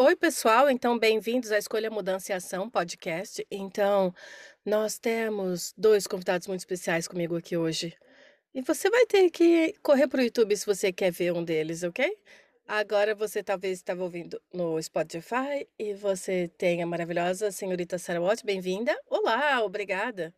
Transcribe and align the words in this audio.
Oi, 0.00 0.14
pessoal. 0.14 0.70
Então, 0.70 0.96
bem-vindos 0.96 1.50
à 1.50 1.58
Escolha 1.58 1.90
Mudança 1.90 2.30
e 2.30 2.34
Ação 2.34 2.70
podcast. 2.70 3.44
Então, 3.50 4.14
nós 4.64 4.96
temos 4.96 5.74
dois 5.76 6.06
convidados 6.06 6.46
muito 6.46 6.60
especiais 6.60 7.08
comigo 7.08 7.36
aqui 7.36 7.56
hoje. 7.56 7.96
E 8.54 8.62
você 8.62 8.88
vai 8.88 9.06
ter 9.06 9.28
que 9.28 9.74
correr 9.82 10.06
para 10.06 10.20
o 10.20 10.22
YouTube 10.22 10.56
se 10.56 10.64
você 10.64 10.92
quer 10.92 11.10
ver 11.10 11.32
um 11.32 11.42
deles, 11.42 11.82
ok? 11.82 12.16
Agora 12.64 13.12
você 13.12 13.42
talvez 13.42 13.78
estava 13.78 14.04
ouvindo 14.04 14.40
no 14.52 14.80
Spotify 14.80 15.68
e 15.76 15.94
você 15.94 16.48
tem 16.56 16.80
a 16.80 16.86
maravilhosa 16.86 17.50
senhorita 17.50 17.98
Sarah 17.98 18.20
Watt. 18.20 18.44
Bem-vinda. 18.44 18.96
Olá, 19.10 19.64
obrigada. 19.64 20.32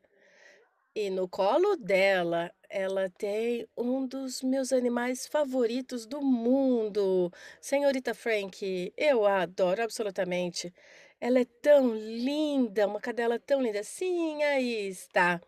E 0.94 1.08
no 1.08 1.28
colo 1.28 1.76
dela, 1.76 2.52
ela 2.68 3.08
tem 3.10 3.66
um 3.76 4.06
dos 4.06 4.42
meus 4.42 4.72
animais 4.72 5.26
favoritos 5.26 6.04
do 6.06 6.20
mundo. 6.20 7.32
Senhorita 7.60 8.12
Frank, 8.14 8.92
eu 8.96 9.24
a 9.24 9.42
adoro 9.42 9.82
absolutamente. 9.82 10.72
Ela 11.20 11.40
é 11.40 11.44
tão 11.44 11.94
linda, 11.94 12.86
uma 12.88 13.00
cadela 13.00 13.38
tão 13.38 13.62
linda. 13.62 13.84
Sim, 13.84 14.42
aí 14.42 14.88
está. 14.88 15.40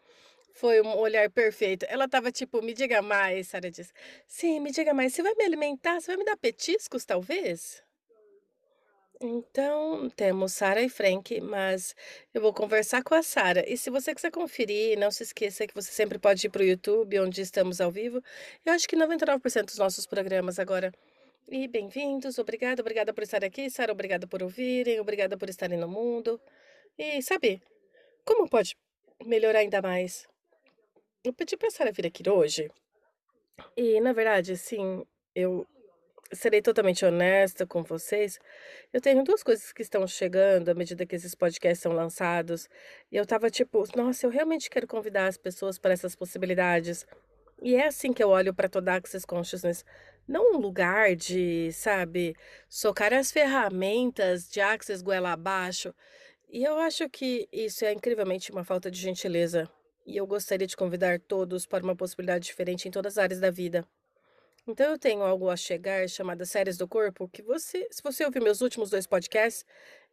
Foi 0.54 0.80
um 0.82 0.96
olhar 0.98 1.28
perfeito. 1.30 1.86
Ela 1.88 2.04
estava 2.06 2.30
tipo, 2.32 2.62
me 2.62 2.74
diga 2.74 3.02
mais, 3.02 3.48
Sarah 3.48 3.70
diz. 3.70 3.92
Sim, 4.28 4.60
me 4.60 4.70
diga 4.70 4.94
mais. 4.94 5.14
Você 5.14 5.22
vai 5.22 5.34
me 5.34 5.44
alimentar? 5.44 6.00
Você 6.00 6.08
vai 6.08 6.18
me 6.18 6.24
dar 6.24 6.36
petiscos, 6.36 7.04
talvez? 7.04 7.82
Então, 9.24 10.10
temos 10.10 10.52
Sara 10.52 10.82
e 10.82 10.88
Frank, 10.88 11.40
mas 11.40 11.94
eu 12.34 12.40
vou 12.42 12.52
conversar 12.52 13.04
com 13.04 13.14
a 13.14 13.22
Sara. 13.22 13.64
E 13.70 13.76
se 13.76 13.88
você 13.88 14.12
quiser 14.12 14.32
conferir, 14.32 14.98
não 14.98 15.12
se 15.12 15.22
esqueça 15.22 15.64
que 15.64 15.72
você 15.72 15.92
sempre 15.92 16.18
pode 16.18 16.44
ir 16.44 16.50
para 16.50 16.62
o 16.62 16.64
YouTube, 16.64 17.20
onde 17.20 17.40
estamos 17.40 17.80
ao 17.80 17.88
vivo. 17.88 18.20
Eu 18.66 18.72
acho 18.72 18.88
que 18.88 18.96
99% 18.96 19.66
dos 19.66 19.78
nossos 19.78 20.06
programas 20.06 20.58
agora. 20.58 20.92
E 21.48 21.68
bem-vindos, 21.68 22.36
obrigada, 22.40 22.82
obrigada 22.82 23.14
por 23.14 23.22
estar 23.22 23.44
aqui, 23.44 23.70
Sara, 23.70 23.92
obrigada 23.92 24.26
por 24.26 24.42
ouvirem, 24.42 24.98
obrigada 24.98 25.36
por 25.38 25.48
estarem 25.48 25.78
no 25.78 25.86
mundo. 25.86 26.40
E 26.98 27.22
sabe, 27.22 27.62
como 28.24 28.48
pode 28.48 28.76
melhorar 29.24 29.60
ainda 29.60 29.80
mais? 29.80 30.26
Eu 31.22 31.32
pedi 31.32 31.56
para 31.56 31.68
a 31.68 31.70
Sara 31.70 31.92
vir 31.92 32.06
aqui 32.08 32.28
hoje. 32.28 32.68
E, 33.76 34.00
na 34.00 34.12
verdade, 34.12 34.52
assim, 34.52 35.06
eu 35.32 35.64
serei 36.32 36.62
totalmente 36.62 37.04
honesta 37.04 37.66
com 37.66 37.82
vocês. 37.82 38.38
Eu 38.92 39.00
tenho 39.00 39.22
duas 39.22 39.42
coisas 39.42 39.72
que 39.72 39.82
estão 39.82 40.06
chegando 40.06 40.70
à 40.70 40.74
medida 40.74 41.06
que 41.06 41.14
esses 41.14 41.34
podcasts 41.34 41.82
são 41.82 41.92
lançados. 41.92 42.68
E 43.10 43.16
eu 43.16 43.26
tava 43.26 43.50
tipo, 43.50 43.84
nossa, 43.96 44.26
eu 44.26 44.30
realmente 44.30 44.70
quero 44.70 44.86
convidar 44.86 45.26
as 45.26 45.36
pessoas 45.36 45.78
para 45.78 45.92
essas 45.92 46.16
possibilidades. 46.16 47.06
E 47.60 47.76
é 47.76 47.86
assim 47.86 48.12
que 48.12 48.22
eu 48.22 48.30
olho 48.30 48.54
para 48.54 48.68
toda 48.68 48.94
Access 48.94 49.26
Consciousness. 49.26 49.84
Não 50.26 50.54
um 50.54 50.58
lugar 50.58 51.14
de, 51.14 51.70
sabe, 51.72 52.34
socar 52.68 53.12
as 53.12 53.30
ferramentas 53.30 54.48
de 54.48 54.60
Access 54.60 55.02
goela 55.02 55.32
abaixo. 55.32 55.94
E 56.50 56.64
eu 56.64 56.78
acho 56.78 57.08
que 57.08 57.48
isso 57.52 57.84
é 57.84 57.92
incrivelmente 57.92 58.50
uma 58.50 58.64
falta 58.64 58.90
de 58.90 58.98
gentileza. 58.98 59.68
E 60.06 60.16
eu 60.16 60.26
gostaria 60.26 60.66
de 60.66 60.76
convidar 60.76 61.20
todos 61.20 61.66
para 61.66 61.84
uma 61.84 61.94
possibilidade 61.94 62.46
diferente 62.46 62.88
em 62.88 62.90
todas 62.90 63.16
as 63.16 63.22
áreas 63.22 63.40
da 63.40 63.50
vida. 63.50 63.86
Então 64.66 64.92
eu 64.92 64.98
tenho 64.98 65.22
algo 65.22 65.50
a 65.50 65.56
chegar 65.56 66.08
chamada 66.08 66.44
Séries 66.46 66.76
do 66.76 66.86
Corpo, 66.86 67.28
que 67.28 67.42
você, 67.42 67.88
se 67.90 68.00
você 68.00 68.24
ouvir 68.24 68.40
meus 68.40 68.60
últimos 68.60 68.90
dois 68.90 69.08
podcasts, 69.08 69.64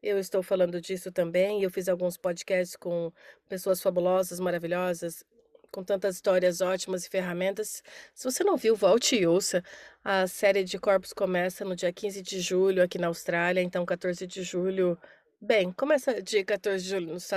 eu 0.02 0.18
estou 0.18 0.42
falando 0.42 0.82
disso 0.82 1.12
também. 1.12 1.62
Eu 1.62 1.70
fiz 1.70 1.88
alguns 1.88 2.18
podcasts 2.18 2.76
com 2.76 3.12
pessoas 3.48 3.80
fabulosas, 3.80 4.40
maravilhosas, 4.40 5.24
com 5.72 5.84
tantas 5.84 6.16
histórias 6.16 6.62
ótimas 6.62 7.06
e 7.06 7.10
ferramentas. 7.10 7.84
Se 8.16 8.24
você 8.24 8.44
não 8.44 8.58
viu, 8.58 8.76
volte 8.76 9.16
e 9.16 9.28
ouça. 9.28 9.64
A 10.04 10.26
série 10.26 10.64
de 10.64 10.80
corpos 10.80 11.14
começa 11.14 11.64
no 11.64 11.76
dia 11.76 11.94
15 11.94 12.22
de 12.24 12.40
julho 12.40 12.82
aqui 12.82 12.98
na 12.98 13.08
Austrália, 13.08 13.62
então 13.62 13.86
14 13.86 14.26
de 14.26 14.42
julho. 14.42 14.98
Bem, 15.40 15.72
começa 15.74 16.22
dia 16.24 16.44
14 16.44 16.84
de 16.84 16.90
julho 16.90 17.14
nos 17.14 17.32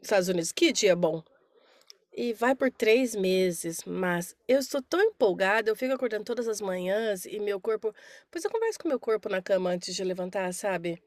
Estados 0.00 0.28
Unidos. 0.28 0.50
Que 0.50 0.72
dia 0.72 0.96
bom! 0.96 1.22
E 2.14 2.34
vai 2.34 2.54
por 2.54 2.70
3 2.70 3.14
meses, 3.14 3.84
mas 3.86 4.36
eu 4.46 4.58
estou 4.58 4.82
tão 4.82 5.00
empolgada, 5.00 5.70
eu 5.70 5.76
fico 5.76 5.94
acordando 5.94 6.24
todas 6.24 6.46
as 6.46 6.60
manhãs 6.60 7.24
e 7.24 7.40
meu 7.40 7.58
corpo 7.60 7.94
pois 8.30 8.44
eu 8.44 8.50
converso 8.50 8.78
com 8.78 8.88
meu 8.88 9.00
corpo 9.00 9.28
na 9.30 9.40
cama 9.40 9.70
antes 9.70 9.94
de 9.94 10.04
levantar, 10.04 10.52
sabe. 10.52 11.02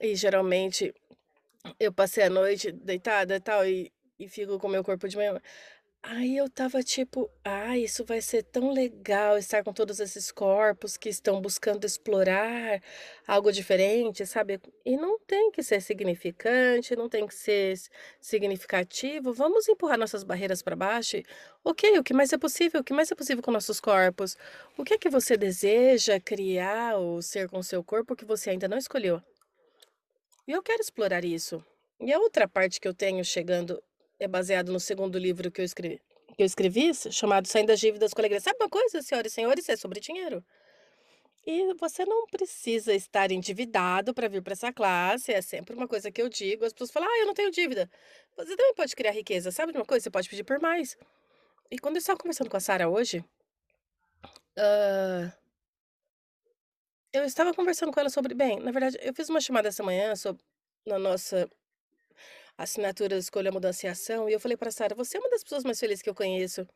E 0.00 0.14
geralmente 0.16 0.92
eu 1.78 1.92
passei 1.92 2.24
a 2.24 2.30
noite 2.30 2.72
deitada 2.72 3.36
e 3.36 3.40
tal 3.40 3.66
e 3.66 3.92
e 4.18 4.28
fico 4.28 4.58
com 4.58 4.68
meu 4.68 4.84
corpo 4.84 5.08
de 5.08 5.16
manhã. 5.16 5.40
Aí 6.06 6.36
eu 6.36 6.46
estava 6.46 6.82
tipo: 6.82 7.30
"Ai, 7.42 7.80
isso 7.80 8.04
vai 8.04 8.20
ser 8.20 8.42
tão 8.42 8.70
legal 8.72 9.38
estar 9.38 9.64
com 9.64 9.72
todos 9.72 10.00
esses 10.00 10.30
corpos 10.30 10.98
que 10.98 11.08
estão 11.08 11.40
buscando 11.40 11.86
explorar 11.86 12.82
algo 13.26 13.50
diferente", 13.50 14.26
sabe. 14.26 14.60
E 14.84 14.96
não 14.98 15.18
tem 15.20 15.50
que 15.50 15.62
ser 15.62 15.80
significante, 15.80 16.94
não 16.94 17.08
tem 17.08 17.26
que 17.26 17.34
ser 17.34 17.78
significativo, 18.20 19.32
vamos 19.32 19.66
empurrar 19.66 19.98
nossas 19.98 20.22
barreiras 20.24 20.60
para 20.62 20.76
baixo 20.76 21.22
ok, 21.64 21.98
o 21.98 22.04
que 22.04 22.12
mais 22.12 22.30
é 22.34 22.38
possível, 22.38 22.80
o 22.82 22.84
que 22.84 22.92
mais 22.92 23.10
é 23.10 23.14
possível 23.14 23.42
com 23.42 23.50
nossos 23.50 23.80
corpos? 23.80 24.36
O 24.76 24.84
que 24.84 24.94
é 24.94 24.98
que 24.98 25.08
você 25.08 25.36
deseja 25.38 26.20
criar 26.20 26.96
ou 26.98 27.22
ser 27.22 27.48
com 27.48 27.62
seu 27.62 27.82
corpo 27.82 28.14
que 28.14 28.24
você 28.26 28.50
ainda 28.50 28.68
não 28.68 28.76
escolheu? 28.76 29.22
E 30.46 30.52
eu 30.52 30.62
quero 30.62 30.80
explorar 30.82 31.24
isso. 31.24 31.64
E 32.00 32.12
a 32.12 32.18
outra 32.18 32.46
parte 32.46 32.80
que 32.80 32.86
eu 32.88 32.94
tenho 32.94 33.24
chegando 33.24 33.82
é 34.24 34.28
baseado 34.28 34.72
no 34.72 34.80
segundo 34.80 35.18
livro 35.18 35.50
que 35.50 35.60
eu 35.60 35.64
escrevi 35.64 36.00
que 36.36 36.42
eu 36.42 36.46
escrevi, 36.46 36.92
chamado 37.12 37.46
Saindo 37.46 37.68
das 37.68 37.78
Dívidas 37.78 38.12
com 38.12 38.20
Alegria. 38.20 38.40
Sabe 38.40 38.56
uma 38.60 38.68
coisa, 38.68 39.00
senhoras 39.02 39.30
e 39.30 39.34
senhores? 39.34 39.68
É 39.68 39.76
sobre 39.76 40.00
dinheiro. 40.00 40.44
E 41.46 41.74
você 41.74 42.04
não 42.06 42.26
precisa 42.26 42.94
estar 42.94 43.30
endividado 43.30 44.14
para 44.14 44.28
vir 44.28 44.42
para 44.42 44.54
essa 44.54 44.72
classe, 44.72 45.30
é 45.32 45.42
sempre 45.42 45.74
uma 45.76 45.86
coisa 45.86 46.10
que 46.10 46.20
eu 46.20 46.28
digo. 46.28 46.64
As 46.64 46.72
pessoas 46.72 46.90
falam: 46.90 47.08
"Ah, 47.08 47.18
eu 47.20 47.26
não 47.26 47.34
tenho 47.34 47.50
dívida". 47.50 47.88
Você 48.36 48.56
também 48.56 48.74
pode 48.74 48.96
criar 48.96 49.12
riqueza, 49.12 49.50
sabe 49.52 49.72
de 49.72 49.78
uma 49.78 49.84
coisa? 49.84 50.04
Você 50.04 50.10
pode 50.10 50.28
pedir 50.28 50.44
por 50.44 50.58
mais. 50.60 50.96
E 51.70 51.78
quando 51.78 51.96
eu 51.96 52.00
estava 52.00 52.18
conversando 52.18 52.50
com 52.50 52.56
a 52.56 52.60
Sara 52.60 52.88
hoje, 52.88 53.22
hã 54.56 55.32
eu 57.12 57.24
estava 57.24 57.54
conversando 57.54 57.92
com 57.92 58.00
ela 58.00 58.10
sobre 58.10 58.34
bem, 58.34 58.58
na 58.58 58.72
verdade, 58.72 58.98
eu 59.00 59.14
fiz 59.14 59.28
uma 59.28 59.40
chamada 59.40 59.68
essa 59.68 59.84
manhã 59.84 60.16
sob 60.16 60.38
na 60.84 60.98
nossa 60.98 61.48
assinatura 62.58 63.16
Escolha, 63.18 63.52
Mudança 63.52 63.86
e 63.86 63.88
Ação, 63.90 64.28
e 64.28 64.32
eu 64.32 64.40
falei 64.40 64.56
pra 64.56 64.70
Sara: 64.70 64.94
"Você 64.94 65.16
é 65.16 65.20
uma 65.20 65.30
das 65.30 65.42
pessoas 65.44 65.64
mais 65.64 65.78
felizes 65.80 66.02
que 66.02 66.10
eu 66.10 66.14
conheço", 66.14 66.66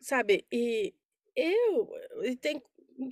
sabe. 0.00 0.46
E 0.52 0.94
eu 1.36 1.90
e 2.24 2.36
tem 2.36 2.62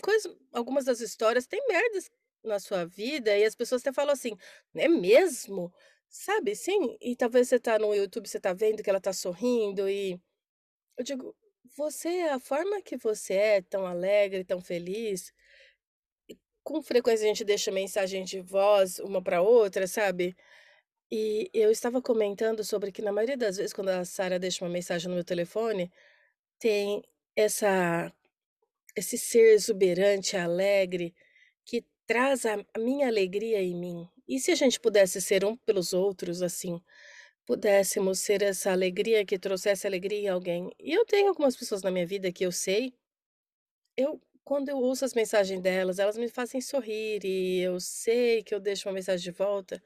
coisas 0.03 0.37
algumas 0.53 0.85
das 0.87 1.01
histórias 1.01 1.47
tem 1.47 1.61
merdas 1.69 2.11
na 2.45 2.61
sua 2.61 2.87
vida 2.87 3.37
e 3.39 3.45
as 3.45 3.55
pessoas 3.57 3.83
até 3.83 3.93
falam 3.93 4.13
assim: 4.15 4.37
"É 4.77 4.89
mesmo?", 4.89 5.73
sabe, 6.11 6.57
sim. 6.57 6.97
E 7.01 7.17
talvez 7.17 7.49
você 7.49 7.61
tá 7.61 7.79
no 7.79 7.95
YouTube, 7.95 8.29
você 8.29 8.41
tá 8.41 8.53
vendo 8.55 8.83
que 8.83 8.91
ela 8.91 9.01
tá 9.03 9.13
sorrindo 9.15 9.89
e 9.91 10.21
eu 10.99 11.05
digo: 11.05 11.37
"Você 11.77 12.09
a 12.33 12.41
forma 12.41 12.83
que 12.83 12.97
você 12.99 13.35
é, 13.35 13.63
tão 13.63 13.87
alegre, 13.87 14.45
tão 14.45 14.61
feliz" 14.63 15.33
com 16.65 16.83
frequência 16.83 17.25
a 17.25 17.29
gente 17.29 17.45
deixa 17.45 17.71
mensagem 17.73 18.25
de 18.25 18.41
voz 18.41 18.99
uma 18.99 19.23
pra 19.23 19.41
outra, 19.43 19.87
sabe. 19.87 20.37
E 21.11 21.51
eu 21.55 21.71
estava 21.71 22.03
comentando 22.03 22.63
sobre 22.65 22.93
que 22.93 23.03
na 23.03 23.13
maioria 23.13 23.37
das 23.37 23.57
vezes 23.57 23.73
quando 23.73 23.89
a 23.91 24.05
Sara 24.05 24.39
deixa 24.39 24.65
uma 24.65 24.71
mensagem 24.71 25.09
no 25.09 25.15
meu 25.15 25.25
telefone, 25.25 25.91
tem 26.59 27.03
essa 27.37 28.13
esse 28.97 29.19
ser 29.19 29.55
exuberante, 29.55 30.37
alegre, 30.37 31.15
que 31.65 31.85
traz 32.07 32.45
a 32.47 32.59
minha 32.79 33.09
alegria 33.09 33.63
em 33.63 33.75
mim. 33.77 34.09
E 34.29 34.41
se 34.41 34.51
a 34.53 34.55
gente 34.57 34.81
pudesse 34.81 35.21
ser 35.23 35.45
um 35.45 35.57
pelos 35.57 35.93
outros, 35.93 36.43
assim, 36.43 36.81
pudéssemos 37.47 38.21
ser 38.21 38.43
essa 38.43 38.73
alegria 38.73 39.25
que 39.27 39.39
trouxesse 39.39 39.87
alegria 39.87 40.21
em 40.21 40.29
alguém. 40.29 40.71
E 40.81 40.93
eu 40.95 41.07
tenho 41.07 41.29
algumas 41.29 41.57
pessoas 41.57 41.83
na 41.83 41.91
minha 41.93 42.07
vida 42.07 42.33
que 42.33 42.45
eu 42.47 42.53
sei 42.53 42.95
eu 43.99 44.21
quando 44.45 44.71
eu 44.71 44.79
ouço 44.79 45.05
as 45.05 45.13
mensagens 45.13 45.61
delas, 45.61 45.99
elas 45.99 46.17
me 46.17 46.29
fazem 46.29 46.61
sorrir 46.61 47.23
e 47.23 47.61
eu 47.61 47.79
sei 47.81 48.43
que 48.43 48.55
eu 48.55 48.61
deixo 48.61 48.89
uma 48.89 48.95
mensagem 48.95 49.23
de 49.23 49.31
volta 49.31 49.83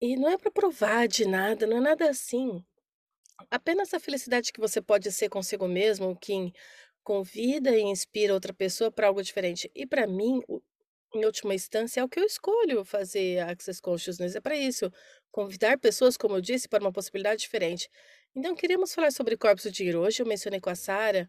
e 0.00 0.16
não 0.16 0.28
é 0.30 0.38
para 0.38 0.50
provar 0.50 1.06
de 1.08 1.26
nada, 1.26 1.66
não 1.66 1.78
é 1.78 1.80
nada 1.80 2.10
assim. 2.10 2.64
Apenas 3.50 3.94
a 3.94 4.00
felicidade 4.00 4.52
que 4.52 4.60
você 4.60 4.80
pode 4.80 5.10
ser 5.12 5.28
consigo 5.28 5.66
mesmo, 5.68 6.16
que 6.16 6.52
convida 7.02 7.76
e 7.76 7.82
inspira 7.82 8.34
outra 8.34 8.52
pessoa 8.54 8.90
para 8.90 9.08
algo 9.08 9.22
diferente. 9.22 9.70
E 9.74 9.86
para 9.86 10.06
mim, 10.06 10.40
em 11.14 11.24
última 11.24 11.54
instância, 11.54 12.00
é 12.00 12.04
o 12.04 12.08
que 12.08 12.20
eu 12.20 12.24
escolho 12.24 12.84
fazer 12.84 13.40
Access 13.40 13.80
Consciousness, 13.80 14.36
é 14.36 14.40
para 14.40 14.56
isso, 14.56 14.90
convidar 15.32 15.78
pessoas, 15.78 16.16
como 16.16 16.36
eu 16.36 16.40
disse, 16.40 16.68
para 16.68 16.84
uma 16.84 16.92
possibilidade 16.92 17.42
diferente. 17.42 17.88
Então 18.34 18.54
queríamos 18.54 18.94
falar 18.94 19.10
sobre 19.12 19.36
corpos 19.36 19.64
do 19.64 19.72
dinheiro. 19.72 20.00
Hoje 20.00 20.22
eu 20.22 20.26
mencionei 20.26 20.60
com 20.60 20.70
a 20.70 20.74
Sara, 20.74 21.28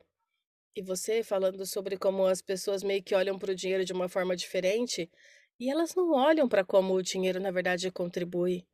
e 0.76 0.82
você 0.82 1.24
falando 1.24 1.66
sobre 1.66 1.98
como 1.98 2.26
as 2.26 2.42
pessoas 2.42 2.84
meio 2.84 3.04
que 3.04 3.16
olham 3.16 3.38
para 3.38 3.52
o 3.52 3.56
dinheiro 3.56 3.84
de 3.84 3.94
uma 3.94 4.08
forma 4.08 4.36
diferente, 4.36 5.10
e 5.62 5.69
elas 5.69 5.94
não 5.94 6.12
olham 6.13 6.50
para 6.50 6.66
como 6.66 6.96
o 6.96 7.04
dinheiro, 7.04 7.40
na 7.40 7.52
verdade, 7.52 7.92
contribui 7.92 8.66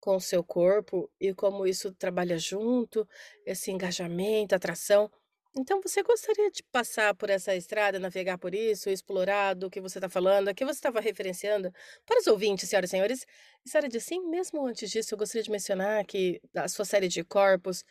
com 0.00 0.16
o 0.16 0.20
seu 0.20 0.42
corpo 0.42 1.10
e 1.20 1.34
como 1.34 1.66
isso 1.66 1.92
trabalha 1.92 2.38
junto, 2.38 3.06
esse 3.44 3.70
engajamento, 3.70 4.54
atração. 4.54 5.10
Então 5.54 5.82
você 5.82 6.02
gostaria 6.02 6.50
de 6.50 6.62
passar 6.72 7.14
por 7.14 7.28
essa 7.28 7.54
estrada, 7.54 7.98
navegar 7.98 8.38
por 8.38 8.54
isso, 8.54 8.88
explorar 8.88 9.52
do 9.52 9.68
que 9.68 9.82
você 9.82 9.98
está 9.98 10.08
falando, 10.08 10.48
a 10.48 10.54
que 10.54 10.64
você 10.64 10.78
estava 10.78 10.98
referenciando 10.98 11.70
para 12.06 12.18
os 12.18 12.26
ouvintes, 12.26 12.70
senhoras 12.70 12.88
e 12.88 12.92
senhores? 12.92 13.26
E 13.66 13.68
Sara 13.68 13.86
disse, 13.86 14.06
sim, 14.06 14.26
mesmo 14.26 14.66
antes 14.66 14.90
disso, 14.90 15.12
eu 15.12 15.18
gostaria 15.18 15.42
de 15.42 15.50
mencionar 15.50 16.06
que 16.06 16.40
a 16.56 16.68
sua 16.68 16.86
série 16.86 17.08
de 17.08 17.22
corpos, 17.22 17.84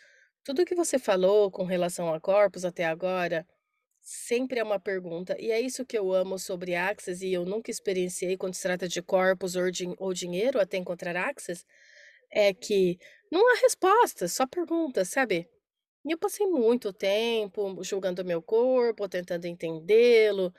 tudo 0.44 0.64
o 0.64 0.66
que 0.66 0.74
você 0.74 0.98
falou 0.98 1.52
com 1.52 1.66
relação 1.66 2.12
a 2.12 2.20
corpos 2.20 2.66
até 2.66 2.86
agora, 2.86 3.46
sempre 4.10 4.60
é 4.60 4.64
uma 4.64 4.80
pergunta, 4.80 5.36
e 5.40 5.52
é 5.52 5.62
isso 5.62 5.86
que 5.86 5.98
eu 5.98 6.12
amo 6.12 6.40
sobre 6.40 6.74
Access, 6.74 7.24
e 7.24 7.32
eu 7.32 7.46
nunca 7.46 7.70
experienciei 7.70 8.36
quando 8.38 8.56
se 8.56 8.64
trata 8.64 8.88
de 8.88 9.04
corpos 9.04 9.56
ou, 9.56 9.70
din 9.70 9.94
ou 10.00 10.14
dinheiro 10.14 10.60
até 10.60 10.78
encontrar 10.78 11.16
Access, 11.16 11.64
é 12.32 12.52
que 12.54 12.98
não 13.32 13.42
há 13.54 13.60
resposta, 13.62 14.28
só 14.28 14.48
perguntas, 14.48 15.10
sabe? 15.10 15.48
E 16.04 16.12
eu 16.12 16.18
passei 16.18 16.48
muito 16.48 16.92
tempo 16.92 17.84
julgando 17.84 18.26
meu 18.26 18.42
corpo, 18.42 19.08
tentando 19.08 19.46
entendê-lo, 19.46 20.52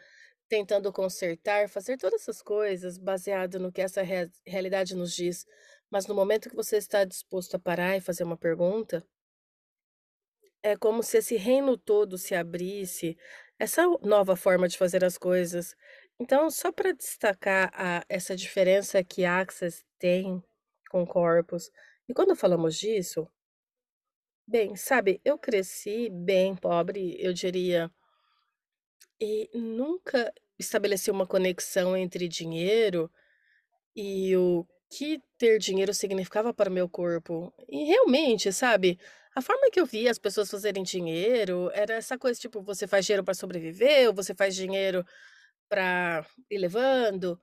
tentando 0.49 0.93
consertar, 0.93 1.69
fazer 1.69 1.97
todas 1.97 2.23
essas 2.23 2.43
coisas 2.43 2.99
baseado 2.99 3.59
no 3.59 3.73
que 3.73 3.81
essa 3.81 4.03
rea 4.03 4.31
realidade 4.47 4.95
nos 4.95 5.15
diz. 5.15 5.45
Mas 5.91 6.07
no 6.07 6.15
momento 6.15 6.49
que 6.51 6.57
você 6.57 6.77
está 6.77 7.05
disposto 7.05 7.57
a 7.57 7.59
parar 7.59 7.97
e 7.97 8.01
fazer 8.01 8.23
uma 8.25 8.37
pergunta, 8.37 9.05
é 10.63 10.77
como 10.77 11.03
se 11.03 11.19
esse 11.19 11.37
reino 11.37 11.77
todo 11.77 12.19
se 12.19 12.35
abrisse, 12.35 13.17
essa 13.59 13.87
nova 14.03 14.37
forma 14.37 14.69
de 14.69 14.79
fazer 14.79 15.05
as 15.05 15.19
coisas. 15.19 15.75
Então, 16.19 16.51
só 16.51 16.73
para 16.73 16.93
destacar 16.93 17.71
a 17.75 18.05
essa 18.09 18.37
diferença 18.37 19.03
que 19.05 19.25
Access 19.25 19.85
tem 19.99 20.43
com 20.91 21.07
corpos, 21.07 21.71
e 22.09 22.15
quando 22.15 22.35
falamos 22.37 22.77
disso 22.77 23.29
Bem, 24.53 24.75
sabe, 24.75 25.21
eu 25.25 25.39
cresci 25.39 26.11
bem 26.11 26.57
pobre, 26.57 27.17
eu 27.21 27.33
diria, 27.33 27.89
e 29.21 29.49
nunca 29.55 30.33
estabeleci 30.59 31.09
uma 31.09 31.25
conexão 31.25 31.97
entre 31.97 32.27
dinheiro 32.27 33.09
e 33.95 34.37
o 34.37 34.67
que 34.91 35.23
ter 35.39 35.59
dinheiro 35.61 35.95
significava 35.95 36.53
para 36.53 36.69
o 36.69 36.73
meu 36.73 36.89
corpo. 36.89 37.55
E 37.69 37.85
realmente, 37.85 38.53
sabe, 38.53 38.99
a 39.35 39.43
forma 39.43 39.71
que 39.71 39.81
eu 39.81 39.87
via 39.87 40.11
as 40.11 40.19
pessoas 40.19 40.51
fazerem 40.51 40.83
dinheiro 40.83 41.71
era 41.73 41.95
essa 41.95 42.19
coisa 42.19 42.41
tipo, 42.41 42.63
você 42.63 42.87
faz 42.87 43.07
dinheiro 43.07 43.25
para 43.25 43.35
sobreviver, 43.35 44.09
ou 44.09 44.15
você 44.15 44.35
faz 44.35 44.55
dinheiro 44.55 45.05
para 45.69 46.27
ir 46.51 46.59
levando. 46.59 47.41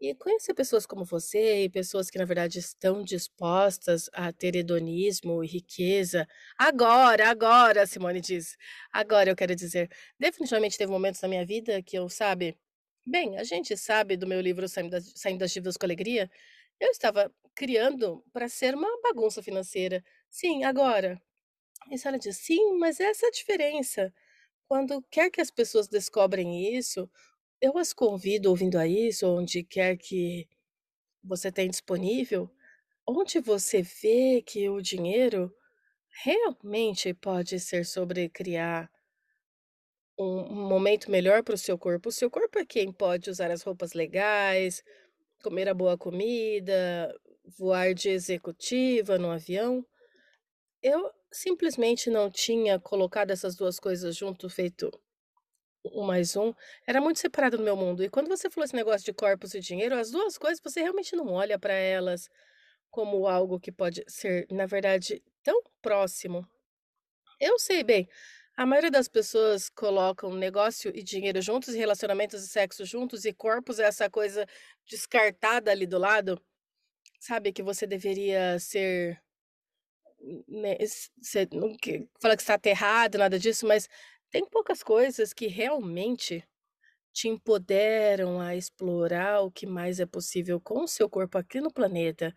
E 0.00 0.14
conhecer 0.14 0.54
pessoas 0.54 0.86
como 0.86 1.04
você 1.04 1.64
e 1.64 1.68
pessoas 1.70 2.08
que, 2.08 2.18
na 2.18 2.24
verdade, 2.24 2.60
estão 2.60 3.02
dispostas 3.02 4.08
a 4.12 4.32
ter 4.32 4.54
hedonismo 4.54 5.42
e 5.42 5.46
riqueza. 5.48 6.26
Agora, 6.56 7.28
agora, 7.28 7.86
Simone 7.86 8.20
diz. 8.20 8.56
Agora 8.92 9.30
eu 9.30 9.36
quero 9.36 9.56
dizer. 9.56 9.90
Definitivamente 10.18 10.78
teve 10.78 10.92
momentos 10.92 11.20
na 11.20 11.28
minha 11.28 11.44
vida 11.44 11.82
que 11.82 11.98
eu, 11.98 12.08
sabe. 12.08 12.56
Bem, 13.04 13.38
a 13.38 13.44
gente 13.44 13.76
sabe 13.76 14.16
do 14.16 14.26
meu 14.26 14.40
livro 14.40 14.68
Saindo 14.68 14.90
das, 14.90 15.12
Saindo 15.16 15.40
das 15.40 15.50
Dívidas 15.50 15.76
com 15.76 15.86
Alegria. 15.86 16.30
Eu 16.80 16.90
estava 16.90 17.32
criando 17.54 18.24
para 18.32 18.48
ser 18.48 18.74
uma 18.74 18.88
bagunça 19.02 19.42
financeira. 19.42 20.04
Sim, 20.30 20.64
agora. 20.64 21.20
E 21.90 21.96
ela 22.04 22.18
diz: 22.18 22.36
sim, 22.38 22.74
mas 22.78 23.00
essa 23.00 23.26
é 23.26 23.28
a 23.28 23.32
diferença. 23.32 24.12
Quando 24.68 25.02
quer 25.10 25.30
que 25.30 25.40
as 25.40 25.50
pessoas 25.50 25.88
descobrem 25.88 26.76
isso, 26.76 27.10
eu 27.60 27.78
as 27.78 27.92
convido 27.94 28.50
ouvindo 28.50 28.78
a 28.78 28.86
isso, 28.88 29.28
onde 29.28 29.64
quer 29.64 29.96
que 29.98 30.48
você 31.24 31.52
tenha 31.52 31.68
disponível, 31.70 32.50
onde 33.08 33.40
você 33.40 33.82
vê 33.82 34.42
que 34.42 34.68
o 34.70 34.82
dinheiro 34.82 35.54
realmente 36.24 37.14
pode 37.14 37.60
ser 37.60 37.84
sobre 37.86 38.28
criar 38.30 38.90
um 40.18 40.52
um 40.52 40.68
momento 40.68 41.10
melhor 41.10 41.42
para 41.42 41.54
o 41.54 41.58
seu 41.58 41.78
corpo. 41.78 42.08
O 42.08 42.12
seu 42.12 42.30
corpo 42.30 42.58
é 42.58 42.64
quem 42.66 42.92
pode 42.92 43.30
usar 43.30 43.50
as 43.50 43.62
roupas 43.62 43.92
legais, 43.94 44.82
comer 45.42 45.68
a 45.68 45.74
boa 45.74 45.96
comida, 45.96 47.14
voar 47.58 47.94
de 47.94 48.10
executiva 48.10 49.18
no 49.18 49.30
avião. 49.30 49.84
Eu 50.82 51.10
simplesmente 51.32 52.10
não 52.10 52.30
tinha 52.30 52.78
colocado 52.78 53.30
essas 53.30 53.56
2 53.56 53.78
coisas 53.78 54.16
junto, 54.16 54.48
feito 54.48 54.90
um 55.84 56.02
mais 56.04 56.36
um, 56.36 56.52
era 56.86 57.00
muito 57.00 57.18
separado 57.18 57.56
no 57.56 57.64
meu 57.64 57.76
mundo. 57.76 58.02
E 58.04 58.10
quando 58.10 58.28
você 58.28 58.50
falou 58.50 58.64
esse 58.64 58.74
negócio 58.74 59.04
de 59.04 59.12
corpos 59.12 59.54
e 59.54 59.60
dinheiro, 59.60 59.94
as 59.94 60.10
2 60.10 60.36
coisas 60.36 60.60
você 60.62 60.80
realmente 60.80 61.16
não 61.16 61.28
olha 61.32 61.58
para 61.58 61.72
elas 61.72 62.28
como 62.90 63.26
algo 63.26 63.60
que 63.60 63.72
pode 63.72 64.02
ser, 64.08 64.46
na 64.50 64.66
verdade, 64.66 65.22
tão 65.42 65.62
próximo. 65.80 66.46
Eu 67.40 67.58
sei 67.58 67.84
bem, 67.84 68.08
a 68.58 68.66
maioria 68.66 68.90
das 68.90 69.06
pessoas 69.08 69.68
colocam 69.70 70.34
negócio 70.34 70.90
e 70.92 71.00
dinheiro 71.04 71.40
juntos, 71.40 71.74
relacionamentos 71.74 72.42
e 72.44 72.48
sexo 72.48 72.84
juntos, 72.84 73.24
e 73.24 73.32
corpos 73.32 73.78
é 73.78 73.84
essa 73.84 74.10
coisa 74.10 74.44
descartada 74.90 75.70
ali 75.70 75.86
do 75.86 75.96
lado, 75.96 76.42
sabe, 77.20 77.52
que 77.52 77.62
você 77.62 77.86
deveria 77.86 78.58
ser, 78.60 79.20
né, 80.48 80.76
ser 81.22 81.48
não 81.52 81.76
que 81.76 82.08
fala 82.20 82.36
que 82.36 82.42
está 82.42 82.54
aterrado, 82.54 83.18
nada 83.18 83.38
disso, 83.38 83.66
mas 83.66 83.88
tem 84.30 84.44
poucas 84.48 84.82
coisas 84.82 85.32
que 85.32 85.46
realmente 85.46 86.44
te 87.12 87.28
empoderam 87.28 88.40
a 88.40 88.56
explorar 88.56 89.42
o 89.42 89.50
que 89.52 89.66
mais 89.66 90.00
é 90.00 90.06
possível 90.06 90.60
com 90.60 90.84
o 90.84 90.88
seu 90.88 91.08
corpo 91.10 91.38
aqui 91.38 91.60
no 91.60 91.72
planeta. 91.72 92.34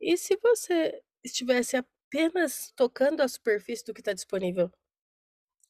E 0.00 0.16
se 0.18 0.38
você 0.42 1.00
estivesse 1.24 1.76
apenas 1.76 2.72
tocando 2.76 3.22
a 3.22 3.28
superfície 3.28 3.84
do 3.84 3.94
que 3.94 4.00
está 4.00 4.12
disponível? 4.14 4.70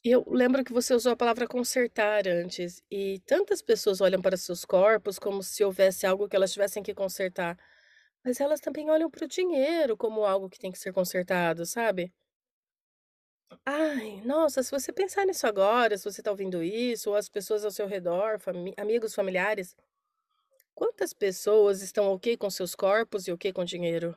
Eu 0.05 0.25
lembro 0.29 0.65
que 0.65 0.72
você 0.72 0.94
usou 0.94 1.13
a 1.13 1.17
palavra 1.17 1.46
consertar 1.46 2.27
antes, 2.29 2.82
e 2.91 3.20
tantas 3.27 3.61
pessoas 3.63 4.01
olham 4.01 4.22
para 4.22 4.37
seus 4.37 4.65
corpos 4.65 5.19
como 5.19 5.43
se 5.43 5.65
houvesse 5.65 6.06
algo 6.06 6.29
que 6.29 6.37
elas 6.37 6.53
tivessem 6.53 6.82
que 6.82 6.94
consertar, 6.94 7.58
mas 8.25 8.41
elas 8.41 8.61
também 8.61 8.91
olham 8.91 9.11
para 9.11 9.25
o 9.25 9.29
dinheiro 9.29 9.96
como 9.96 10.25
algo 10.25 10.49
que 10.51 10.58
tem 10.58 10.72
que 10.72 10.79
ser 10.79 10.93
consertado, 10.93 11.67
sabe? 11.67 12.13
Ai, 13.65 14.20
nossa, 14.25 14.63
se 14.65 14.70
você 14.70 14.93
pensar 14.93 15.25
nisso 15.27 15.46
agora, 15.46 15.96
se 15.96 16.05
você 16.05 16.20
está 16.20 16.31
ouvindo 16.31 16.63
isso, 16.63 17.11
ou 17.11 17.17
as 17.17 17.29
pessoas 17.29 17.65
ao 17.65 17.70
seu 17.70 17.87
redor, 17.87 18.39
fami 18.41 18.75
amigos, 18.77 19.15
familiares, 19.15 19.77
quantas 20.75 21.13
pessoas 21.13 21.82
estão 21.82 22.06
ok 22.13 22.37
com 22.39 22.49
seus 22.51 22.75
corpos 22.75 23.29
e 23.29 23.32
ok 23.32 23.53
com 23.53 23.65
dinheiro? 23.67 24.17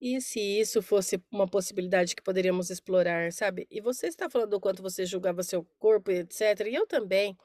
E 0.00 0.20
se 0.20 0.38
isso 0.40 0.82
fosse 0.82 1.18
uma 1.32 1.48
possibilidade 1.48 2.14
que 2.14 2.22
poderíamos 2.22 2.68
explorar, 2.70 3.32
sabe? 3.32 3.66
E 3.70 3.80
você 3.80 4.08
está 4.08 4.28
falando 4.28 4.50
do 4.50 4.60
quanto 4.60 4.82
você 4.82 5.06
julgava 5.06 5.42
seu 5.42 5.64
corpo 5.78 6.10
etc, 6.10 6.66
e 6.66 6.74
eu 6.74 6.86
também. 6.86 7.36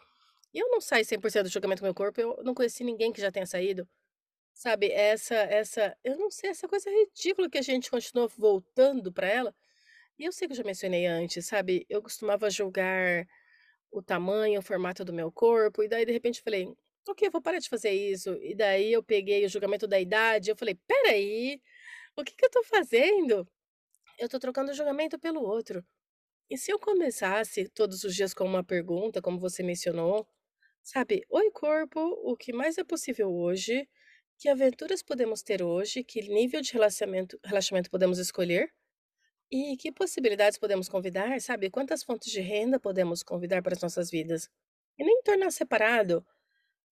E 0.54 0.60
eu 0.60 0.70
não 0.70 0.82
saio 0.82 1.06
100% 1.06 1.46
do 1.46 1.50
julgamento 1.52 1.82
do 1.82 1.86
meu 1.86 1.96
corpo, 1.96 2.22
eu 2.22 2.40
não 2.44 2.54
conheci 2.56 2.84
ninguém 2.84 3.14
que 3.14 3.22
já 3.22 3.32
tenha 3.32 3.46
saído, 3.48 3.88
sabe? 4.54 4.92
Essa 4.92 5.36
essa 5.36 5.98
eu 6.04 6.18
não 6.18 6.32
sei, 6.32 6.52
essa 6.52 6.68
coisa 6.68 6.90
ridícula 6.90 7.50
que 7.50 7.58
a 7.60 7.62
gente 7.64 7.92
continua 7.92 8.28
voltando 8.38 9.12
para 9.14 9.28
ela. 9.30 9.56
E 10.20 10.26
eu 10.26 10.32
sei 10.34 10.48
que 10.48 10.54
eu 10.54 10.58
já 10.58 10.64
mencionei 10.64 11.06
antes, 11.08 11.48
sabe, 11.48 11.86
eu 11.90 12.02
costumava 12.02 12.50
julgar 12.50 13.28
o 13.92 14.02
tamanho, 14.02 14.60
o 14.60 14.64
formato 14.64 15.06
do 15.06 15.14
meu 15.14 15.32
corpo, 15.32 15.84
e 15.84 15.88
daí 15.90 16.06
de 16.06 16.12
repente 16.12 16.40
eu 16.40 16.44
falei: 16.44 16.68
"Ok, 17.10 17.28
eu 17.28 17.32
vou 17.32 17.42
parar 17.42 17.60
de 17.60 17.70
fazer 17.70 17.92
isso". 17.92 18.36
E 18.42 18.56
daí 18.56 18.92
eu 18.94 19.04
peguei 19.04 19.46
o 19.46 19.50
julgamento 19.50 19.88
da 19.88 20.00
idade, 20.00 20.52
eu 20.52 20.56
falei: 20.58 20.76
"Espera 20.76 21.12
aí, 21.16 21.62
o 22.18 22.24
que 22.24 22.36
que 22.36 22.46
eu 22.46 22.50
tô 22.52 22.64
fazendo? 22.64 23.48
Eu 24.20 24.30
tô 24.30 24.40
trocando 24.40 24.74
julgamento 24.74 25.20
pelo 25.20 25.42
outro". 25.44 25.86
E 26.50 26.58
se 26.58 26.72
eu 26.72 26.80
começasse 26.80 27.70
todos 27.70 28.04
os 28.04 28.16
dias 28.16 28.34
com 28.34 28.46
uma 28.46 28.64
pergunta, 28.64 29.22
como 29.22 29.40
você 29.40 29.64
mencionou, 29.64 30.28
sabe: 30.84 31.26
"Oi 31.30 31.52
corpo, 31.52 32.00
o 32.24 32.38
que 32.38 32.54
mais 32.54 32.78
é 32.80 32.84
possível 32.86 33.32
hoje? 33.34 33.90
Que 34.40 34.50
aventuras 34.50 35.04
podemos 35.04 35.44
ter 35.44 35.64
hoje? 35.64 36.04
Que 36.04 36.22
nível 36.30 36.62
de 36.62 36.74
relaxamento 36.74 37.40
relaxamento 37.46 37.90
podemos 37.92 38.20
escolher?" 38.20 38.72
E 39.52 39.76
que 39.78 39.92
possibilidades 39.92 40.58
podemos 40.58 40.88
convidar, 40.90 41.40
sabe? 41.42 41.70
Quantas 41.70 42.04
fontes 42.04 42.32
de 42.32 42.40
renda 42.42 42.80
podemos 42.80 43.22
convidar 43.24 43.62
para 43.62 43.74
as 43.76 43.82
nossas 43.82 44.10
vidas? 44.10 44.50
E 44.98 45.04
nem 45.04 45.22
tornar 45.24 45.52
separado, 45.52 46.26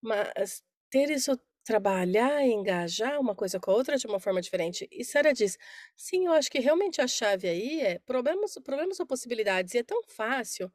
mas 0.01 0.63
ter 0.91 1.09
isso, 1.11 1.39
trabalhar 1.69 2.43
e 2.45 2.51
engajar 2.51 3.19
uma 3.19 3.35
coisa 3.35 3.59
com 3.59 3.71
a 3.71 3.75
outra 3.75 3.97
de 3.97 4.07
uma 4.07 4.19
forma 4.19 4.41
diferente. 4.41 4.87
E 4.91 5.03
Sarah 5.05 5.33
diz: 5.33 5.57
sim, 5.95 6.25
eu 6.27 6.33
acho 6.33 6.49
que 6.51 6.59
realmente 6.59 7.01
a 7.01 7.07
chave 7.07 7.47
aí 7.47 7.81
é 7.81 7.99
problemas, 7.99 8.55
problemas 8.63 8.99
ou 8.99 9.05
possibilidades. 9.07 9.73
E 9.75 9.79
é 9.79 9.83
tão 9.83 10.01
fácil 10.07 10.71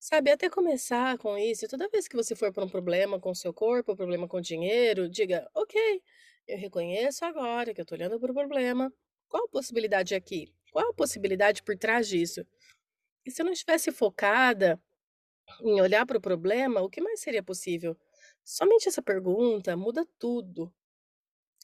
Sabe, 0.00 0.30
até 0.30 0.48
começar 0.50 1.18
com 1.18 1.36
isso, 1.38 1.68
toda 1.68 1.88
vez 1.88 2.08
que 2.08 2.16
você 2.16 2.34
for 2.34 2.52
por 2.52 2.64
um 2.64 2.68
problema 2.68 3.20
com 3.20 3.30
o 3.30 3.34
seu 3.34 3.52
corpo, 3.52 3.94
problema 3.96 4.26
com 4.28 4.40
dinheiro, 4.40 5.08
diga: 5.08 5.48
"Ok, 5.54 5.78
eu 6.48 6.58
reconheço 6.58 7.24
agora 7.24 7.74
que 7.74 7.80
eu 7.80 7.84
tô 7.86 7.94
olhando 7.94 8.18
para 8.20 8.30
o 8.32 8.34
problema. 8.34 8.92
Qual 9.28 9.44
a 9.44 9.48
possibilidade 9.48 10.14
aqui? 10.14 10.52
Qual 10.72 10.88
a 10.90 10.94
possibilidade 10.94 11.62
por 11.62 11.76
trás 11.78 12.08
disso?". 12.08 12.46
E 13.26 13.30
se 13.30 13.42
eu 13.42 13.46
não 13.46 13.52
estivesse 13.52 13.92
focada 13.92 14.80
em 15.62 15.80
olhar 15.80 16.06
para 16.06 16.18
o 16.18 16.20
problema, 16.20 16.80
o 16.82 16.90
que 16.90 17.00
mais 17.02 17.20
seria 17.20 17.42
possível? 17.42 17.96
Somente 18.52 18.88
essa 18.88 19.00
pergunta 19.00 19.76
muda 19.76 20.04
tudo. 20.18 20.74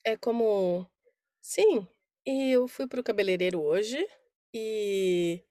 É 0.05 0.16
como 0.16 0.87
sim, 1.43 1.88
e 2.26 2.52
eu 2.52 2.69
fui 2.69 2.87
para 2.88 3.00
o 3.00 3.05
cabeleireiro 3.05 3.62
hoje 3.62 3.99
e 4.55 5.43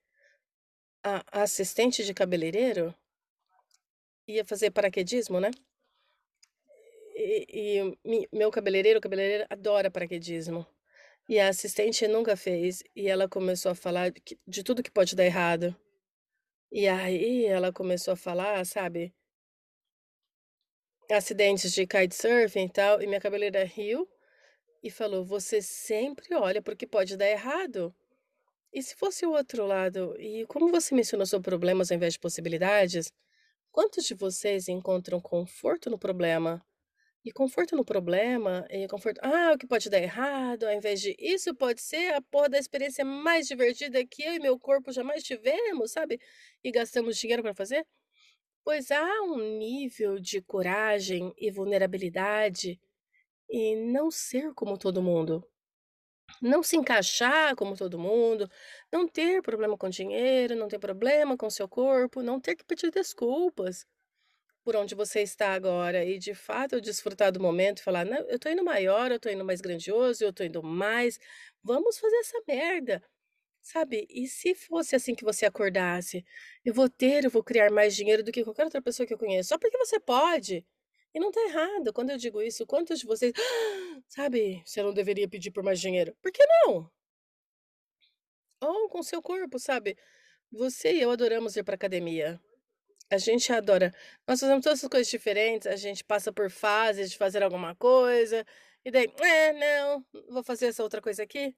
a 1.03 1.23
assistente 1.43 2.03
de 2.03 2.13
cabeleireiro 2.13 2.95
ia 4.27 4.43
fazer 4.45 4.71
paraquedismo, 4.71 5.39
né, 5.39 5.51
e 7.15 7.45
e 7.81 7.97
mi 8.09 8.27
meu 8.33 8.51
cabeleireiro 8.51 9.01
cabeleireira 9.01 9.47
adora 9.49 9.91
paraquedismo, 9.91 10.65
e 11.29 11.39
a 11.39 11.49
assistente 11.49 12.07
nunca 12.07 12.37
fez, 12.37 12.83
e 12.95 13.07
ela 13.09 13.29
começou 13.29 13.71
a 13.71 13.75
falar 13.75 14.11
de 14.47 14.63
tudo 14.63 14.83
que 14.83 14.91
pode 14.91 15.15
dar 15.15 15.25
errado. 15.25 15.75
E 16.71 16.87
aí 16.87 17.45
ela 17.45 17.73
começou 17.73 18.13
a 18.13 18.17
falar, 18.17 18.65
sabe, 18.65 19.13
acidentes 21.11 21.73
de 21.73 21.85
kitesurfing 21.87 22.65
e 22.65 22.69
tal, 22.69 23.01
e 23.01 23.07
minha 23.07 23.19
cabeleireira 23.21 23.65
riu 23.65 24.07
e 24.83 24.91
falou: 24.91 25.25
"Você 25.25 25.61
sempre 25.61 26.35
olha 26.35 26.61
para 26.61 26.73
o 26.73 26.77
que 26.77 26.87
pode 26.87 27.17
dar 27.17 27.29
errado". 27.29 27.95
E 28.73 28.81
se 28.83 28.95
fosse 28.95 29.25
o 29.25 29.31
outro 29.31 29.65
lado? 29.65 30.15
E 30.19 30.45
como 30.47 30.69
você 30.71 30.93
mencionou 30.95 31.25
sobre 31.25 31.49
problemas 31.49 31.91
ao 31.91 31.95
invés 31.97 32.13
de 32.13 32.19
possibilidades, 32.19 33.11
quantos 33.71 34.05
de 34.05 34.15
vocês 34.15 34.67
encontram 34.69 35.21
conforto 35.21 35.89
no 35.89 35.99
problema? 35.99 36.63
E 37.25 37.31
conforto 37.31 37.75
no 37.75 37.85
problema, 37.85 38.65
e 38.69 38.87
conforto 38.87 39.19
ah, 39.23 39.53
o 39.53 39.57
que 39.57 39.67
pode 39.67 39.89
dar 39.89 39.99
errado, 40.01 40.65
ao 40.65 40.73
invés 40.73 41.01
de 41.01 41.15
isso 41.19 41.55
pode 41.55 41.81
ser 41.81 42.13
a 42.13 42.21
porra 42.21 42.49
da 42.49 42.59
experiência 42.59 43.03
mais 43.05 43.47
divertida 43.47 44.05
que 44.05 44.23
eu 44.23 44.35
e 44.35 44.39
meu 44.39 44.59
corpo 44.59 44.91
jamais 44.93 45.23
tivemos, 45.23 45.91
sabe? 45.91 46.19
E 46.63 46.71
gastamos 46.71 47.17
dinheiro 47.17 47.43
para 47.43 47.55
fazer. 47.55 47.85
Pois 48.65 48.89
há 48.89 49.21
um 49.21 49.37
nível 49.59 50.19
de 50.19 50.41
coragem 50.41 51.31
e 51.37 51.51
vulnerabilidade 51.51 52.81
e 53.49 53.75
não 53.75 54.11
ser 54.11 54.53
como 54.55 54.77
todo 54.77 55.03
mundo. 55.03 55.47
Não 56.41 56.63
se 56.63 56.77
encaixar 56.77 57.55
como 57.55 57.77
todo 57.77 57.99
mundo, 57.99 58.49
não 58.91 59.07
ter 59.07 59.41
problema 59.41 59.77
com 59.77 59.89
dinheiro, 59.89 60.55
não 60.55 60.67
ter 60.67 60.79
problema 60.79 61.37
com 61.37 61.49
seu 61.49 61.67
corpo, 61.69 62.21
não 62.23 62.39
ter 62.41 62.55
que 62.55 62.65
pedir 62.65 62.91
desculpas 62.91 63.85
por 64.63 64.75
onde 64.75 64.95
você 64.95 65.21
está 65.21 65.53
agora 65.53 66.05
e 66.05 66.19
de 66.19 66.33
fato 66.35 66.81
desfrutar 66.81 67.31
do 67.31 67.39
momento 67.41 67.79
e 67.79 67.83
falar: 67.83 68.05
"Não, 68.05 68.19
eu 68.29 68.39
tô 68.39 68.49
indo 68.49 68.63
maior, 68.63 69.11
eu 69.11 69.19
tô 69.19 69.29
indo 69.29 69.45
mais 69.45 69.61
grandioso, 69.61 70.23
eu 70.23 70.33
tô 70.33 70.43
indo 70.43 70.63
mais, 70.63 71.19
vamos 71.63 71.97
fazer 71.99 72.17
essa 72.17 72.41
merda", 72.47 73.03
sabe. 73.65 74.07
E 74.09 74.27
se 74.27 74.55
fosse 74.55 74.95
assim 74.95 75.15
que 75.15 75.23
você 75.25 75.45
acordasse: 75.45 76.25
"Eu 76.65 76.73
vou 76.73 76.89
ter, 76.89 77.25
eu 77.25 77.29
vou 77.31 77.43
criar 77.43 77.71
mais 77.71 77.95
dinheiro 77.95 78.23
do 78.23 78.31
que 78.31 78.43
qualquer 78.43 78.65
outra 78.65 78.81
pessoa 78.81 79.07
que 79.07 79.13
eu 79.13 79.17
conheço", 79.17 79.49
só 79.49 79.57
porque 79.59 79.77
você 79.77 79.99
pode. 79.99 80.65
E 81.13 81.19
não 81.19 81.31
tá 81.31 81.41
errado, 81.41 81.93
quando 81.93 82.11
eu 82.11 82.17
digo 82.17 82.41
isso, 82.41 82.65
quantos 82.67 82.99
de 82.99 83.05
vocês: 83.07 83.33
"Sabe, 84.07 84.61
você 84.65 84.83
não 84.83 84.93
deveria 84.93 85.27
pedir 85.29 85.51
por 85.51 85.63
mais 85.63 85.79
dinheiro", 85.81 86.15
por 86.21 86.31
que 86.31 86.43
não? 86.67 86.89
Ou 88.61 88.89
com 88.89 89.03
seu 89.03 89.21
corpo, 89.21 89.59
sabe. 89.59 89.97
Você 90.51 90.93
e 90.93 91.01
eu 91.01 91.11
adoramos 91.11 91.55
ir 91.57 91.63
pra 91.63 91.75
academia. 91.75 92.41
A 93.11 93.17
gente 93.19 93.51
adora. 93.53 93.93
Nós 94.27 94.39
fazemos 94.41 94.63
todas 94.63 94.79
essas 94.79 94.89
coisas 94.89 95.09
diferentes, 95.09 95.67
a 95.67 95.75
gente 95.77 96.03
passa 96.05 96.33
por 96.33 96.51
fases 96.51 97.11
de 97.11 97.17
fazer 97.19 97.43
alguma 97.43 97.75
coisa, 97.75 98.45
e 98.85 98.91
daí: 98.91 99.07
"É, 99.21 99.53
não, 99.53 100.05
vou 100.29 100.43
fazer 100.43 100.67
essa 100.67 100.83
outra 100.83 101.01
coisa 101.01 101.23
aqui". 101.23 101.55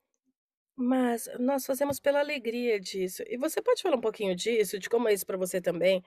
Mas 0.79 1.27
nós 1.39 1.65
fazemos 1.65 1.99
pela 1.99 2.19
alegria 2.19 2.79
disso. 2.79 3.23
E 3.27 3.35
você 3.35 3.59
pode 3.63 3.81
falar 3.81 3.95
um 3.95 4.01
pouquinho 4.01 4.35
disso, 4.35 4.77
de 4.77 4.87
como 4.87 5.09
é 5.09 5.13
isso 5.13 5.25
pra 5.25 5.35
você 5.35 5.59
também, 5.59 6.03